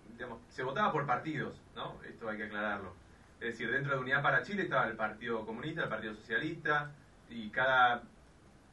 se 0.51 0.63
votaba 0.63 0.93
por 0.93 1.05
partidos, 1.05 1.61
¿no? 1.75 1.97
Esto 2.05 2.29
hay 2.29 2.37
que 2.37 2.45
aclararlo. 2.45 2.95
Es 3.41 3.49
decir, 3.49 3.69
dentro 3.69 3.97
de 3.97 4.01
Unidad 4.01 4.23
para 4.23 4.45
Chile 4.45 4.63
estaba 4.63 4.87
el 4.87 4.95
Partido 4.95 5.45
Comunista, 5.45 5.83
el 5.83 5.89
Partido 5.89 6.15
Socialista, 6.15 6.93
y 7.29 7.51
cada, 7.51 8.05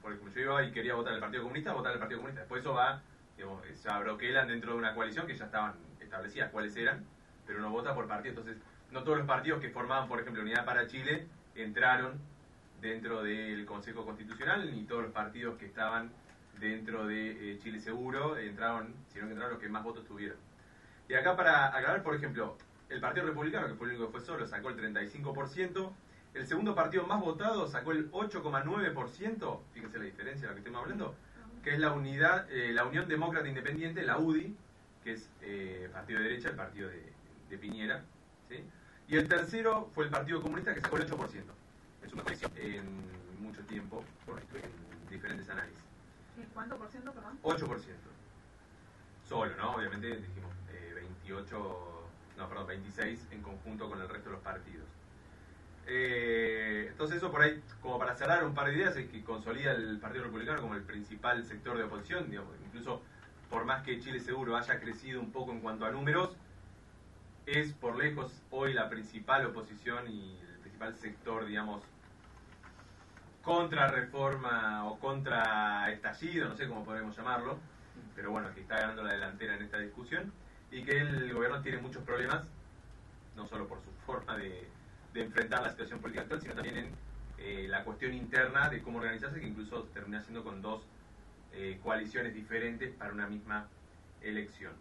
por 0.04 0.14
ejemplo, 0.14 0.32
yo 0.32 0.42
iba 0.42 0.64
y 0.64 0.72
quería 0.72 0.94
votar 0.94 1.14
el 1.14 1.20
Partido 1.20 1.42
Comunista, 1.42 1.74
votar 1.74 1.94
el 1.94 2.00
Partido 2.00 2.20
Comunista. 2.20 2.42
Después 2.42 2.62
eso 2.62 2.76
va, 2.76 3.02
digamos, 3.36 3.64
se 3.74 3.90
abroquelan 3.90 4.48
dentro 4.48 4.74
de 4.74 4.78
una 4.78 4.94
coalición 4.94 5.26
que 5.26 5.36
ya 5.36 5.46
estaban 5.46 5.74
establecidas 6.00 6.52
cuáles 6.52 6.76
eran, 6.76 7.04
pero 7.50 7.62
uno 7.62 7.72
vota 7.72 7.96
por 7.96 8.08
partido. 8.08 8.36
Entonces, 8.38 8.62
no 8.92 9.04
todos 9.04 9.18
los 9.18 9.26
partidos 9.26 9.60
que 9.60 9.72
formaban, 9.72 10.08
por 10.08 10.20
ejemplo, 10.20 10.44
Unidad 10.44 10.66
para 10.66 10.86
Chile, 10.86 11.26
entraron 11.56 12.20
dentro 12.80 13.24
del 13.24 13.66
Consejo 13.66 14.06
Constitucional, 14.06 14.72
ni 14.72 14.84
todos 14.84 15.02
los 15.02 15.12
partidos 15.12 15.58
que 15.58 15.66
estaban 15.66 16.12
dentro 16.60 17.08
de 17.08 17.54
eh, 17.54 17.58
Chile 17.58 17.80
Seguro 17.80 18.38
entraron, 18.38 18.94
sino 19.12 19.26
que 19.26 19.32
entraron 19.32 19.54
los 19.54 19.62
que 19.62 19.68
más 19.68 19.84
votos 19.84 20.06
tuvieron. 20.06 20.38
Y 21.08 21.16
acá 21.16 21.36
para 21.36 21.76
aclarar, 21.76 22.04
por 22.04 22.16
ejemplo, 22.16 22.56
el 22.88 23.02
Partido 23.02 23.26
Republicano, 23.26 23.68
que 23.68 23.74
fue 23.74 23.88
el 23.88 23.96
único 23.96 24.12
que 24.12 24.20
fue 24.20 24.22
solo, 24.28 24.46
sacó 24.46 24.70
el 24.70 24.78
35%. 24.78 25.92
El 26.36 26.46
segundo 26.46 26.76
partido 26.76 27.08
más 27.08 27.20
votado 27.20 27.68
sacó 27.68 27.94
el 27.94 28.12
8,9%. 28.12 29.60
Fíjense 29.74 29.98
la 29.98 30.06
diferencia 30.06 30.44
de 30.44 30.48
lo 30.50 30.54
que 30.54 30.60
estamos 30.60 30.84
hablando. 30.84 31.16
Que 31.64 31.72
es 31.72 31.80
la 31.80 31.94
unidad, 31.94 32.48
eh, 32.52 32.74
la 32.74 32.86
Unión 32.86 33.08
Demócrata 33.08 33.48
Independiente, 33.48 34.04
la 34.04 34.20
UDI, 34.20 34.56
que 35.04 35.14
es 35.14 35.28
eh, 35.42 35.90
partido 35.92 36.20
de 36.20 36.30
derecha, 36.30 36.50
el 36.50 36.56
partido 36.56 36.88
de, 36.90 37.19
de 37.50 37.58
Piñera. 37.58 38.04
¿sí? 38.48 38.64
Y 39.08 39.18
el 39.18 39.28
tercero 39.28 39.90
fue 39.94 40.06
el 40.06 40.12
Partido 40.12 40.42
Comunista, 40.42 40.74
que 40.74 40.82
sacó 40.82 40.98
el 40.98 41.10
8%. 41.10 41.44
Es 42.06 42.14
una 42.14 42.24
coalición 42.24 42.52
en 42.58 42.86
mucho 43.42 43.62
tiempo, 43.64 44.04
por 44.26 44.40
en 44.40 45.10
diferentes 45.10 45.50
análisis. 45.50 45.80
¿Qué- 46.36 46.46
¿Cuánto 46.54 46.78
por 46.78 46.90
ciento, 46.90 47.12
perdón? 47.12 47.40
8%. 47.42 48.10
Solo, 49.28 49.56
¿no? 49.58 49.76
Obviamente 49.76 50.08
dijimos 50.08 50.52
eh, 50.72 50.92
28, 50.96 52.10
no, 52.38 52.50
perdón, 52.50 52.68
26 52.68 53.28
en 53.32 53.42
conjunto 53.42 53.90
con 53.90 54.02
el 54.02 54.08
resto 54.10 54.30
de 54.30 54.36
los 54.36 54.42
partidos. 54.44 54.86
Eh, 55.88 56.88
entonces 56.92 57.18
eso 57.18 57.32
por 57.32 57.42
ahí, 57.42 57.62
como 57.82 57.98
para 57.98 58.16
cerrar 58.16 58.44
un 58.44 58.54
par 58.54 58.68
de 58.68 58.76
ideas, 58.76 58.96
es 58.96 59.10
que 59.10 59.24
consolida 59.24 59.72
el 59.72 59.98
Partido 60.00 60.26
Republicano 60.26 60.62
como 60.62 60.76
el 60.76 60.84
principal 60.84 61.44
sector 61.46 61.78
de 61.78 61.84
oposición, 61.84 62.30
digamos, 62.30 62.54
incluso 62.66 63.02
por 63.50 63.66
más 63.66 63.84
que 63.84 64.00
Chile 64.00 64.20
Seguro 64.20 64.56
haya 64.56 64.80
crecido 64.80 65.20
un 65.20 65.32
poco 65.32 65.52
en 65.52 65.62
cuanto 65.62 65.86
a 65.86 65.92
números, 65.92 66.36
es 67.52 67.74
por 67.74 67.98
lejos 67.98 68.32
hoy 68.52 68.74
la 68.74 68.90
principal 68.90 69.46
oposición 69.48 70.10
y 70.10 70.38
el 70.40 70.60
principal 70.60 70.96
sector, 70.96 71.46
digamos, 71.46 71.84
contra 73.42 73.88
reforma 73.88 74.86
o 74.86 75.00
contra 75.00 75.92
estallido, 75.92 76.48
no 76.48 76.56
sé 76.56 76.68
cómo 76.68 76.86
podemos 76.86 77.16
llamarlo, 77.18 77.58
pero 78.16 78.32
bueno, 78.32 78.54
que 78.54 78.62
está 78.62 78.80
ganando 78.80 79.04
la 79.04 79.14
delantera 79.14 79.56
en 79.56 79.64
esta 79.64 79.80
discusión 79.80 80.32
y 80.72 80.84
que 80.84 81.00
el 81.00 81.34
gobierno 81.34 81.62
tiene 81.62 81.80
muchos 81.80 82.04
problemas, 82.04 82.48
no 83.36 83.48
solo 83.48 83.68
por 83.68 83.80
su 83.82 83.92
forma 84.06 84.38
de, 84.38 84.68
enfrentar 85.16 85.62
la 85.64 85.72
situación 85.72 86.00
política 86.00 86.22
actual, 86.22 86.42
sino 86.42 86.54
también 86.54 86.78
en 86.78 86.96
eh, 87.40 87.68
la 87.68 87.84
cuestión 87.84 88.14
interna 88.14 88.70
de 88.70 88.82
cómo 88.82 89.00
organizarse, 89.00 89.40
que 89.40 89.48
incluso 89.48 89.84
termina 89.86 90.22
siendo 90.22 90.44
con 90.44 90.62
dos 90.62 90.84
eh, 91.54 91.80
coaliciones 91.84 92.34
diferentes 92.34 92.94
para 92.94 93.12
una 93.12 93.28
misma 93.28 93.68
elección. 94.22 94.74